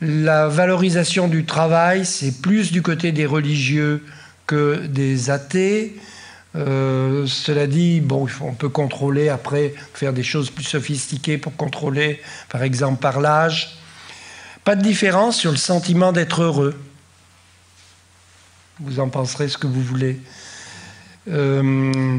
[0.00, 4.04] La valorisation du travail, c'est plus du côté des religieux
[4.46, 5.96] que des athées.
[6.54, 12.62] Euh, cela dit, on peut contrôler après, faire des choses plus sophistiquées pour contrôler, par
[12.62, 13.78] exemple par l'âge.
[14.64, 16.78] Pas de différence sur le sentiment d'être heureux.
[18.80, 20.20] Vous en penserez ce que vous voulez.
[21.28, 22.18] Euh,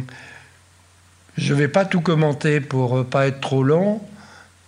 [1.37, 4.01] je ne vais pas tout commenter pour ne pas être trop long.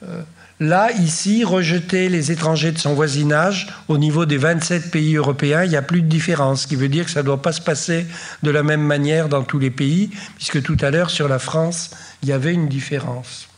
[0.04, 0.22] Euh,
[0.62, 5.70] Là, ici, rejeter les étrangers de son voisinage au niveau des 27 pays européens, il
[5.70, 7.60] n'y a plus de différence, ce qui veut dire que ça ne doit pas se
[7.60, 8.06] passer
[8.42, 11.92] de la même manière dans tous les pays, puisque tout à l'heure, sur la France,
[12.24, 13.50] il y avait une différence.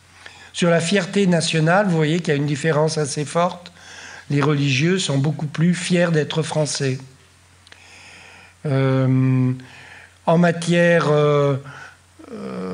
[0.54, 3.72] Sur la fierté nationale, vous voyez qu'il y a une différence assez forte.
[4.32, 6.98] Les religieux sont beaucoup plus fiers d'être français.
[8.66, 9.52] Euh,
[10.26, 11.10] en matière...
[11.12, 11.58] Euh,
[12.34, 12.67] euh,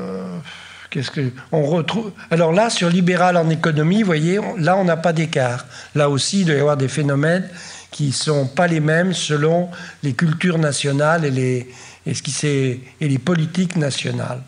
[1.52, 2.12] On retrouve?
[2.30, 5.66] Alors là, sur libéral en économie, vous voyez, là on n'a pas d'écart.
[5.94, 7.48] Là aussi, il doit y avoir des phénomènes
[7.90, 9.70] qui sont pas les mêmes selon
[10.02, 11.68] les cultures nationales et les
[12.06, 14.42] et ce qui et les politiques nationales.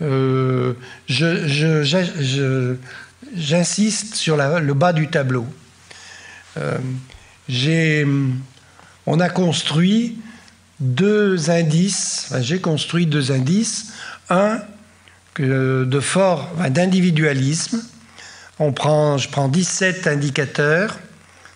[0.00, 0.74] Euh,
[3.36, 5.46] j'insiste sur le bas du tableau.
[6.58, 6.78] Euh,
[9.06, 10.18] on a construit
[10.80, 13.92] deux indices, j'ai construit deux indices
[14.32, 14.62] un
[15.38, 17.82] de fort, d'individualisme.
[18.58, 20.98] On prend, je prends 17 indicateurs,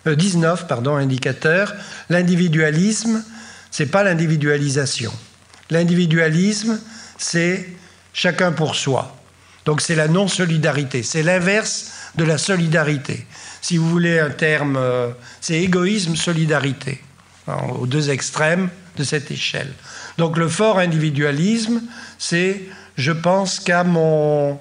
[0.05, 1.73] 19 euh, pardon, indicateurs.
[2.09, 3.23] L'individualisme,
[3.71, 5.13] c'est pas l'individualisation.
[5.69, 6.79] L'individualisme,
[7.17, 7.69] c'est
[8.13, 9.15] chacun pour soi.
[9.65, 11.03] Donc c'est la non-solidarité.
[11.03, 13.25] C'est l'inverse de la solidarité.
[13.61, 15.09] Si vous voulez un terme, euh,
[15.41, 17.01] c'est égoïsme-solidarité,
[17.79, 19.71] aux deux extrêmes de cette échelle.
[20.17, 21.81] Donc le fort individualisme,
[22.17, 22.63] c'est
[22.97, 24.59] je pense qu'à mon,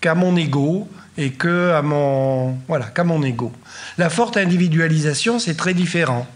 [0.00, 0.88] qu'à mon ego
[1.18, 3.52] et que à mon voilà qu'à mon ego.
[3.98, 6.26] La forte individualisation, c'est très différent.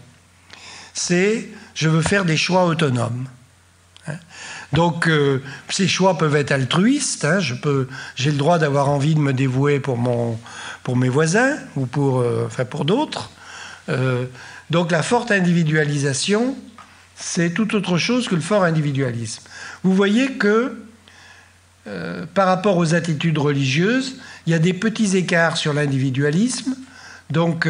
[0.93, 3.27] c'est je veux faire des choix autonomes.
[4.07, 4.17] Hein.
[4.73, 7.25] Donc euh, ces choix peuvent être altruistes.
[7.25, 7.39] Hein.
[7.39, 10.39] je peux, j'ai le droit d'avoir envie de me dévouer pour mon,
[10.83, 13.31] pour mes voisins ou pour, euh, enfin pour d'autres.
[13.89, 14.25] Euh,
[14.69, 16.55] donc la forte individualisation,
[17.15, 19.43] c'est tout autre chose que le fort individualisme.
[19.83, 20.77] Vous voyez que
[22.35, 26.75] par rapport aux attitudes religieuses, il y a des petits écarts sur l'individualisme.
[27.31, 27.67] Donc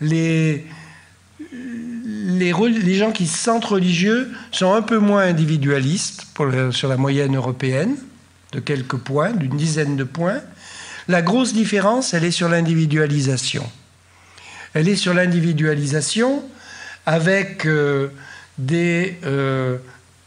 [0.00, 0.66] les
[2.26, 6.26] les, gens qui se sentent religieux sont un peu moins individualistes
[6.70, 7.96] sur la moyenne européenne,
[8.52, 10.40] de quelques points, d'une dizaine de points.
[11.08, 13.64] La grosse différence, elle est sur l'individualisation.
[14.74, 16.42] Elle est sur l'individualisation
[17.06, 18.08] avec euh,
[18.58, 19.78] des, euh,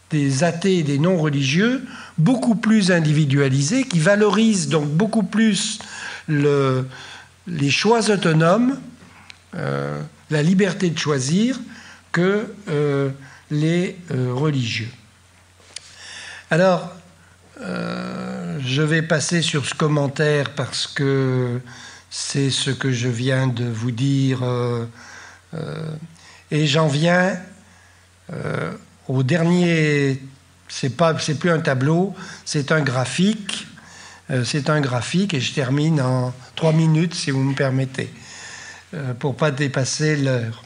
[0.09, 1.85] des athées et des non-religieux
[2.17, 5.79] beaucoup plus individualisés, qui valorisent donc beaucoup plus
[6.27, 8.79] les choix autonomes,
[9.55, 9.99] euh,
[10.29, 11.59] la liberté de choisir,
[12.11, 13.09] que euh,
[13.49, 14.89] les euh, religieux.
[16.51, 16.93] Alors,
[17.61, 21.59] je vais passer sur ce commentaire parce que
[22.09, 24.41] c'est ce que je viens de vous dire.
[26.49, 27.37] et j'en viens
[29.09, 30.21] au dernier.
[30.69, 33.67] C'est pas, c'est plus un tableau, c'est un graphique.
[34.45, 38.13] c'est un graphique et je termine en trois minutes si vous me permettez,
[39.17, 40.63] pour pas dépasser l'heure.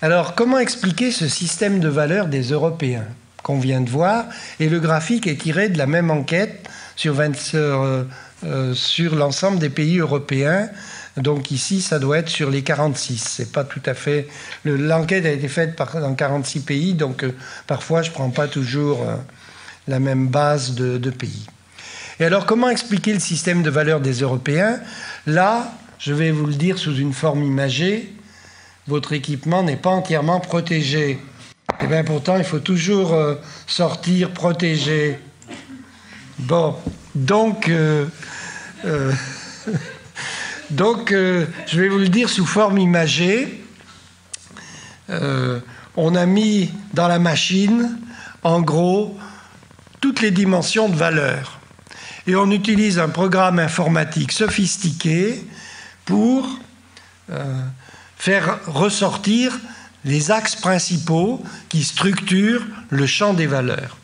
[0.00, 3.06] Alors, comment expliquer ce système de valeurs des Européens
[3.42, 4.26] qu'on vient de voir
[4.60, 8.04] Et le graphique est tiré de la même enquête sur, euh,
[8.44, 10.68] euh, sur l'ensemble des pays européens.
[11.18, 13.18] Donc ici, ça doit être sur les 46.
[13.18, 14.28] C'est pas tout à fait.
[14.64, 17.34] L'enquête a été faite dans 46 pays, donc euh,
[17.66, 19.04] parfois je prends pas toujours
[19.86, 21.46] la même base de, pays.
[22.20, 24.80] Et alors, comment expliquer le système de valeurs des Européens?
[25.26, 28.12] Là, je vais vous le dire sous une forme imagée
[28.88, 31.10] votre équipement n'est pas entièrement protégé.
[31.10, 31.18] Et
[31.82, 33.34] eh bien pourtant, il faut toujours euh,
[33.66, 35.18] sortir protégé.
[36.38, 36.74] Bon,
[37.14, 38.06] donc, euh,
[38.86, 39.12] euh,
[40.70, 43.64] donc je vais vous le dire sous forme imagée.
[45.08, 47.98] on a mis dans la machine,
[48.42, 49.18] en gros,
[50.00, 51.60] toutes les dimensions de valeur.
[52.26, 55.42] Et on utilise un programme informatique sophistiqué
[56.04, 56.58] pour
[58.16, 59.58] faire ressortir
[60.04, 63.96] les axes principaux qui structurent le champ des valeurs.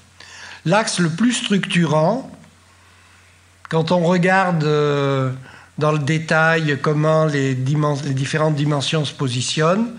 [0.64, 2.30] L'axe le plus structurant,
[3.68, 5.32] quand on regarde euh,
[5.78, 9.92] dans le détail comment les, différentes dimensions se positionnent,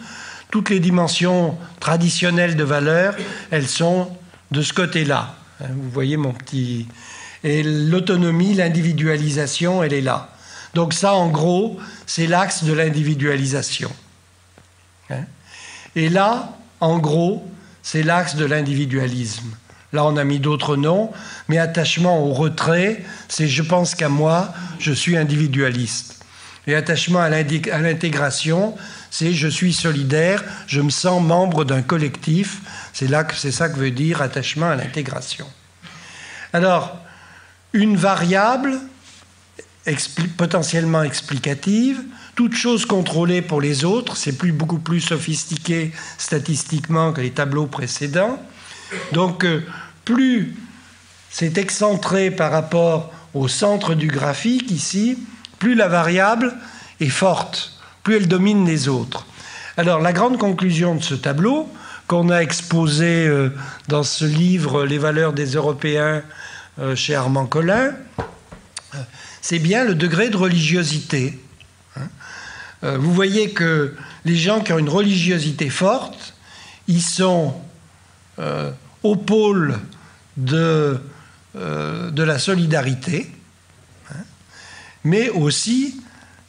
[0.51, 3.15] toutes les dimensions traditionnelles de valeur,
[3.51, 4.09] elles sont
[4.51, 5.35] de ce côté-là.
[5.61, 6.87] Hein, vous voyez mon petit...
[7.43, 10.29] Et l'autonomie, l'individualisation, elle est là.
[10.73, 13.91] Donc ça, en gros, c'est l'axe de l'individualisation.
[15.11, 15.25] Hein.
[15.95, 17.47] Et là, en gros,
[17.83, 19.51] c'est l'axe de l'individualisme.
[19.93, 21.11] Là, on a mis d'autres noms,
[21.47, 26.23] mais attachement au retrait, c'est je pense qu'à moi, je suis individualiste.
[26.67, 28.75] Et attachement à l'intégration,
[29.11, 32.61] c'est je suis solidaire, je me sens membre d'un collectif.
[32.91, 35.45] C'est là que c'est ça que veut dire attachement à l'intégration.
[36.53, 36.97] Alors,
[37.73, 38.79] une variable
[40.37, 42.01] potentiellement explicative,
[42.35, 47.67] toute chose contrôlée pour les autres, c'est plus, beaucoup plus sophistiqué statistiquement que les tableaux
[47.67, 48.41] précédents.
[49.11, 49.63] Donc, euh,
[50.03, 50.55] plus
[51.29, 55.17] c'est excentré par rapport au centre du graphique ici,
[55.59, 56.55] plus la variable
[56.99, 57.73] est forte,
[58.03, 59.25] plus elle domine les autres.
[59.77, 61.69] Alors, la grande conclusion de ce tableau,
[62.07, 63.49] qu'on a exposé euh,
[63.87, 66.21] dans ce livre Les valeurs des Européens
[66.79, 67.91] euh, chez Armand Collin,
[69.41, 71.37] c'est bien le degré de religiosité
[72.85, 76.35] euh, vous voyez que les gens qui ont une religiosité forte,
[76.87, 77.55] ils sont
[78.39, 78.71] euh,
[79.03, 79.79] au pôle
[80.37, 80.99] de,
[81.55, 83.29] euh, de la solidarité,
[84.11, 84.23] hein,
[85.03, 86.01] mais aussi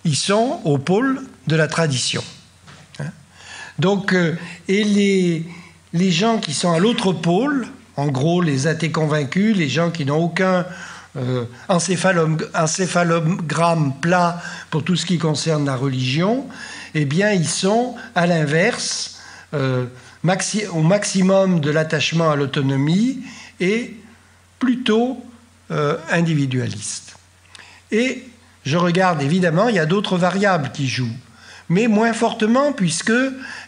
[0.04, 2.22] ils sont au pôle de la tradition.
[3.00, 3.10] Hein.
[3.78, 4.14] Donc,
[4.68, 5.44] et les,
[5.92, 7.66] les gens qui sont à l'autre pôle,
[7.96, 10.66] en gros les athées convaincus, les gens qui n'ont aucun
[11.16, 16.46] euh, encéphalogramme plat pour tout ce qui concerne la religion,
[16.94, 19.18] eh bien, ils sont, à l'inverse,
[19.54, 19.86] euh,
[20.72, 23.20] au maximum de l'attachement à l'autonomie
[23.60, 23.96] et
[24.58, 25.24] plutôt
[25.70, 27.16] euh, individualistes.
[27.90, 28.24] Et
[28.64, 31.16] je regarde, évidemment, il y a d'autres variables qui jouent,
[31.68, 33.12] mais moins fortement puisque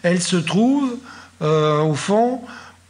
[0.03, 0.99] elles se trouvent,
[1.41, 2.41] au fond,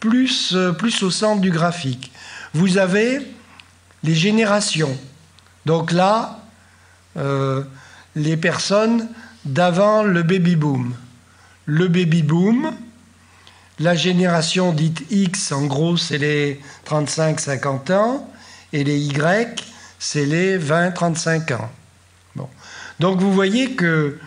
[0.00, 2.10] plus, plus au centre du graphique.
[2.54, 3.20] Vous avez
[4.02, 4.96] les générations.
[5.66, 6.40] Donc là,
[7.16, 7.62] euh,
[8.14, 9.08] les personnes
[9.44, 10.94] d'avant le baby-boom.
[11.66, 12.72] Le baby-boom,
[13.81, 18.29] La génération dite X, en gros, c'est les 35-50 ans,
[18.72, 19.64] et les Y,
[20.01, 21.70] c'est les 20-35 ans.
[22.35, 22.49] Bon.
[22.99, 24.18] Donc vous voyez que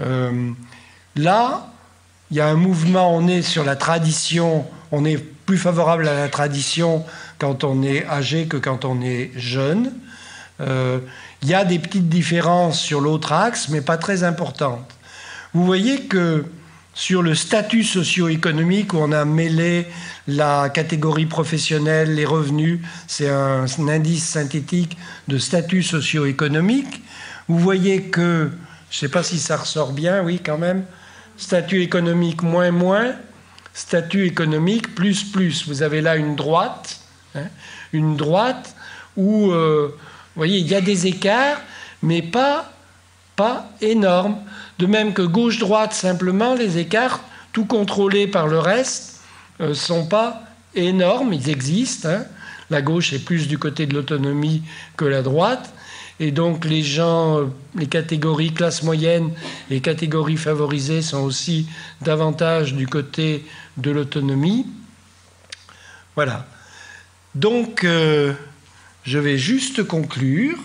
[0.00, 0.50] euh,
[1.14, 1.72] là,
[2.30, 6.14] il y a un mouvement, on est sur la tradition, on est plus favorable à
[6.14, 7.04] la tradition
[7.38, 9.92] quand on est âgé que quand on est jeune.
[10.60, 10.98] Euh,
[11.42, 14.90] il y a des petites différences sur l'autre axe, mais pas très importantes.
[15.54, 16.44] Vous voyez que
[16.96, 19.86] sur le statut socio-économique, où on a mêlé
[20.26, 24.96] la catégorie professionnelle, les revenus, c'est un, indice synthétique
[25.28, 27.02] de statut socio-économique.
[27.48, 28.50] Vous voyez que,
[28.90, 30.86] je ne sais pas si ça ressort bien, oui quand même,
[31.36, 33.12] statut économique moins moins,
[33.74, 35.68] statut économique plus plus.
[35.68, 37.00] Vous avez là une droite,
[37.34, 37.48] hein,
[37.92, 38.74] une droite
[39.18, 41.60] où, euh, vous voyez, il y a des écarts,
[42.02, 42.72] mais pas,
[43.36, 44.38] pas énormes.
[44.78, 47.20] De même que gauche-droite, simplement, les écarts,
[47.52, 49.20] tout contrôlés par le reste,
[49.60, 50.42] ne euh, sont pas
[50.74, 52.08] énormes, ils existent.
[52.10, 52.24] Hein.
[52.68, 54.62] La gauche est plus du côté de l'autonomie
[54.96, 55.72] que la droite.
[56.18, 59.30] Et donc les gens, euh, les catégories classe moyenne
[59.70, 61.68] et catégories favorisées sont aussi
[62.00, 63.44] davantage du côté
[63.76, 64.66] de l'autonomie.
[66.14, 66.46] Voilà.
[67.34, 68.32] Donc euh,
[69.04, 70.58] je vais juste conclure.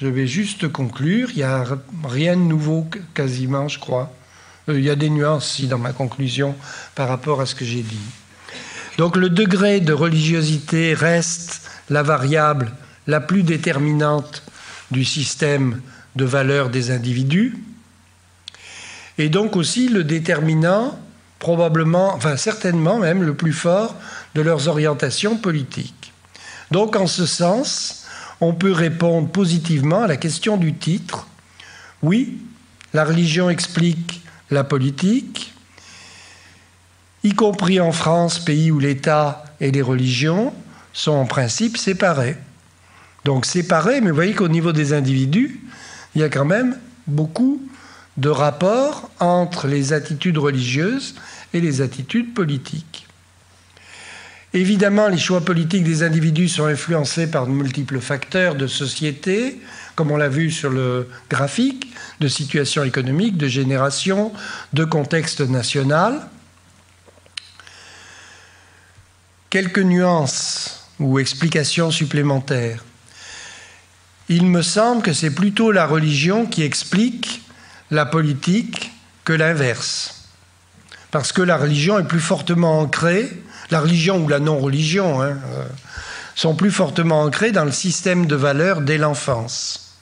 [0.00, 1.30] Je vais juste conclure.
[1.32, 1.64] Il n'y a
[2.04, 4.12] rien de nouveau quasiment, je crois.
[4.68, 6.54] Euh, il y a des nuances si dans ma conclusion
[6.94, 7.98] par rapport à ce que j'ai dit.
[8.96, 12.72] Donc le degré de religiosité reste la variable
[13.06, 14.42] la plus déterminante
[14.90, 15.80] du système
[16.16, 17.56] de valeurs des individus,
[19.18, 20.98] et donc aussi le déterminant,
[21.38, 23.94] probablement, enfin certainement même le plus fort
[24.34, 26.12] de leurs orientations politiques.
[26.70, 28.06] Donc en ce sens,
[28.40, 31.26] on peut répondre positivement à la question du titre.
[32.02, 32.38] Oui,
[32.94, 35.52] la religion explique la politique,
[37.24, 40.54] y compris en France, pays où l'État et les religions
[40.92, 42.36] sont en principe séparés.
[43.24, 45.60] Donc séparés, mais vous voyez qu'au niveau des individus,
[46.14, 47.60] il y a quand même beaucoup
[48.16, 51.14] de rapports entre les attitudes religieuses
[51.52, 53.07] et les attitudes politiques.
[54.54, 59.60] Évidemment, les choix politiques des individus sont influencés par de multiples facteurs de société,
[59.94, 64.32] comme on l'a vu sur le graphique, de situation économique, de génération,
[64.72, 66.26] de contexte national.
[69.50, 72.84] Quelques nuances ou explications supplémentaires.
[74.30, 77.42] Il me semble que c'est plutôt la religion qui explique
[77.90, 78.92] la politique
[79.24, 80.26] que l'inverse.
[81.10, 83.30] Parce que la religion est plus fortement ancrée
[83.70, 85.64] la religion ou la non-religion, hein, euh,
[86.34, 89.96] sont plus fortement ancrées dans le système de valeurs dès l'enfance.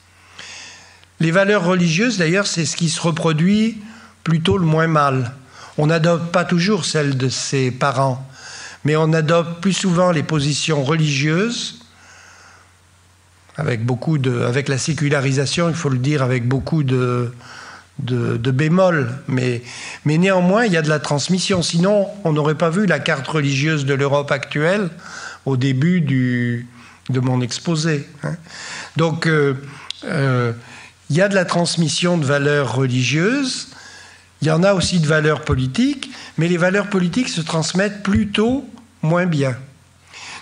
[1.19, 3.81] Les valeurs religieuses, d'ailleurs, c'est ce qui se reproduit
[4.23, 5.33] plutôt le moins mal.
[5.77, 8.23] On n'adopte pas toujours celles de ses parents,
[8.83, 11.79] mais on adopte plus souvent les positions religieuses,
[13.57, 17.33] avec beaucoup de, avec la sécularisation, il faut le dire, avec beaucoup de,
[17.99, 19.61] de, bémol, mais,
[20.05, 21.61] mais néanmoins, il y a de la transmission.
[21.61, 24.89] Sinon, on n'aurait pas vu la carte religieuse de l'Europe actuelle
[25.45, 26.67] au début du,
[27.09, 28.07] de mon exposé.
[28.23, 28.35] Hein.
[28.97, 29.55] Donc, euh,
[30.05, 30.53] euh,
[31.09, 33.69] il y a de la transmission de valeurs religieuses,
[34.41, 38.67] il y en a aussi de valeurs politiques, mais les valeurs politiques se transmettent plutôt
[39.01, 39.55] moins bien.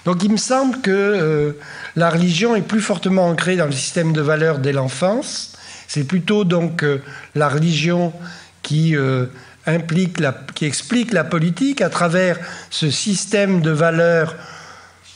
[0.05, 1.51] Donc il me semble que euh,
[1.95, 5.54] la religion est plus fortement ancrée dans le système de valeurs dès l'enfance,
[5.88, 7.01] c'est plutôt donc euh,
[7.36, 8.13] la religion
[8.61, 9.27] qui, euh,
[10.55, 14.36] qui explique la politique à travers ce système de valeurs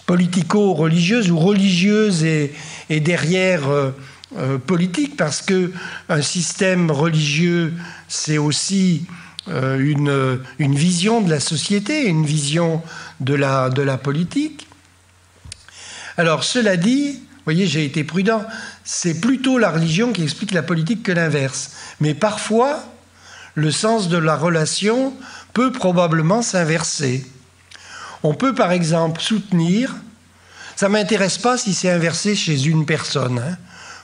[0.05, 2.51] politico-religieuses ou religieuses et,
[2.89, 5.71] derrière euh, politique, parce que
[6.07, 7.73] un système religieux,
[8.07, 9.05] c'est aussi
[9.47, 12.83] une, vision de la société, une vision
[13.19, 14.67] de la politique.
[16.17, 18.45] Alors, cela dit, voyez, j'ai été prudent.
[18.83, 21.71] C'est plutôt la religion qui explique la politique que l'inverse.
[21.99, 22.83] Mais parfois,
[23.55, 25.13] le sens de la relation
[25.53, 27.25] peut probablement s'inverser.
[28.21, 29.95] On peut par exemple soutenir,
[30.75, 33.57] ça m'intéresse pas si c'est inversé chez une personne, hein,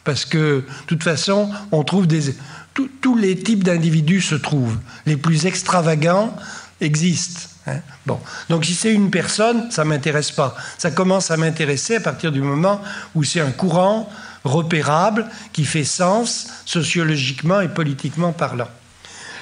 [0.04, 2.36] parce que de toute façon, on trouve des...
[2.74, 4.78] tous les types d'individus se trouvent.
[5.06, 6.36] Les plus extravagants
[6.82, 7.50] existent.
[7.68, 7.80] Hein.
[8.06, 8.20] bon.
[8.50, 10.56] Donc si c'est une personne, ça ne m'intéresse pas.
[10.78, 12.82] Ça commence à m'intéresser à partir du moment
[13.16, 14.10] où c'est un courant
[14.44, 18.70] repérable qui fait sens sociologiquement et politiquement parlant.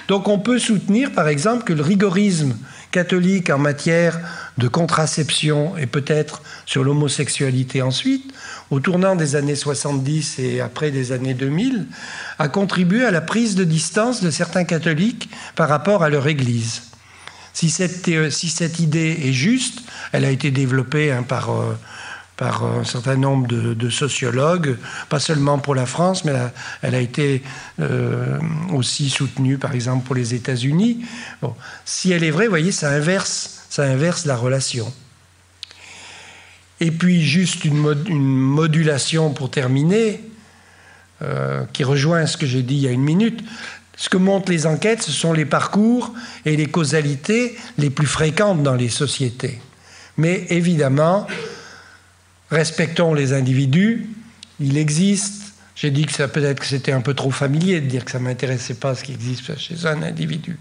[0.08, 2.56] Donc on peut soutenir par exemple que le rigorisme
[2.92, 4.20] catholique en matière
[4.58, 8.32] de contraception et peut-être sur l'homosexualité ensuite,
[8.70, 11.88] au tournant des années 70 et après des années 2000,
[12.38, 16.84] a contribué à la prise de distance de certains catholiques par rapport à leur Église.
[17.54, 21.78] Si cette, si cette idée est juste, elle a été développée hein, par, euh,
[22.36, 24.78] par un certain nombre de, sociologues,
[25.10, 26.34] pas seulement pour la France, mais
[26.82, 27.44] elle a, été
[27.80, 28.40] euh,
[28.72, 31.06] aussi soutenue, par exemple, pour les États-Unis.
[31.42, 31.54] Bon,
[31.86, 34.92] si elle est vraie, vous voyez, ça inverse, ça inverse la relation.
[36.80, 40.22] Et puis, juste une, modulation pour terminer,
[41.22, 43.42] euh, qui rejoint ce que j'ai dit il y a une minute.
[43.96, 46.14] Ce que montrent les enquêtes, ce sont les parcours
[46.46, 49.60] et les causalités les plus fréquentes dans les sociétés.
[50.18, 51.28] Mais évidemment,
[52.50, 54.10] respectons les individus,
[54.60, 58.06] il existe, j'ai dit que ça peut-être que c'était un peu trop familier de dire
[58.06, 60.58] que ça ne m'intéressait pas ce qui existe chez un individu.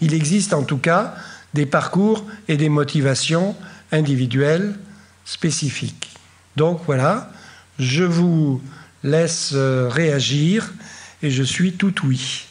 [0.00, 1.14] Il existe en tout cas
[1.54, 3.54] des parcours et des motivations
[3.92, 4.74] individuelles
[5.24, 6.10] spécifiques.
[6.56, 7.30] Donc voilà,
[7.78, 8.60] je vous
[9.02, 10.72] laisse euh, réagir
[11.22, 12.46] et je suis tout oui.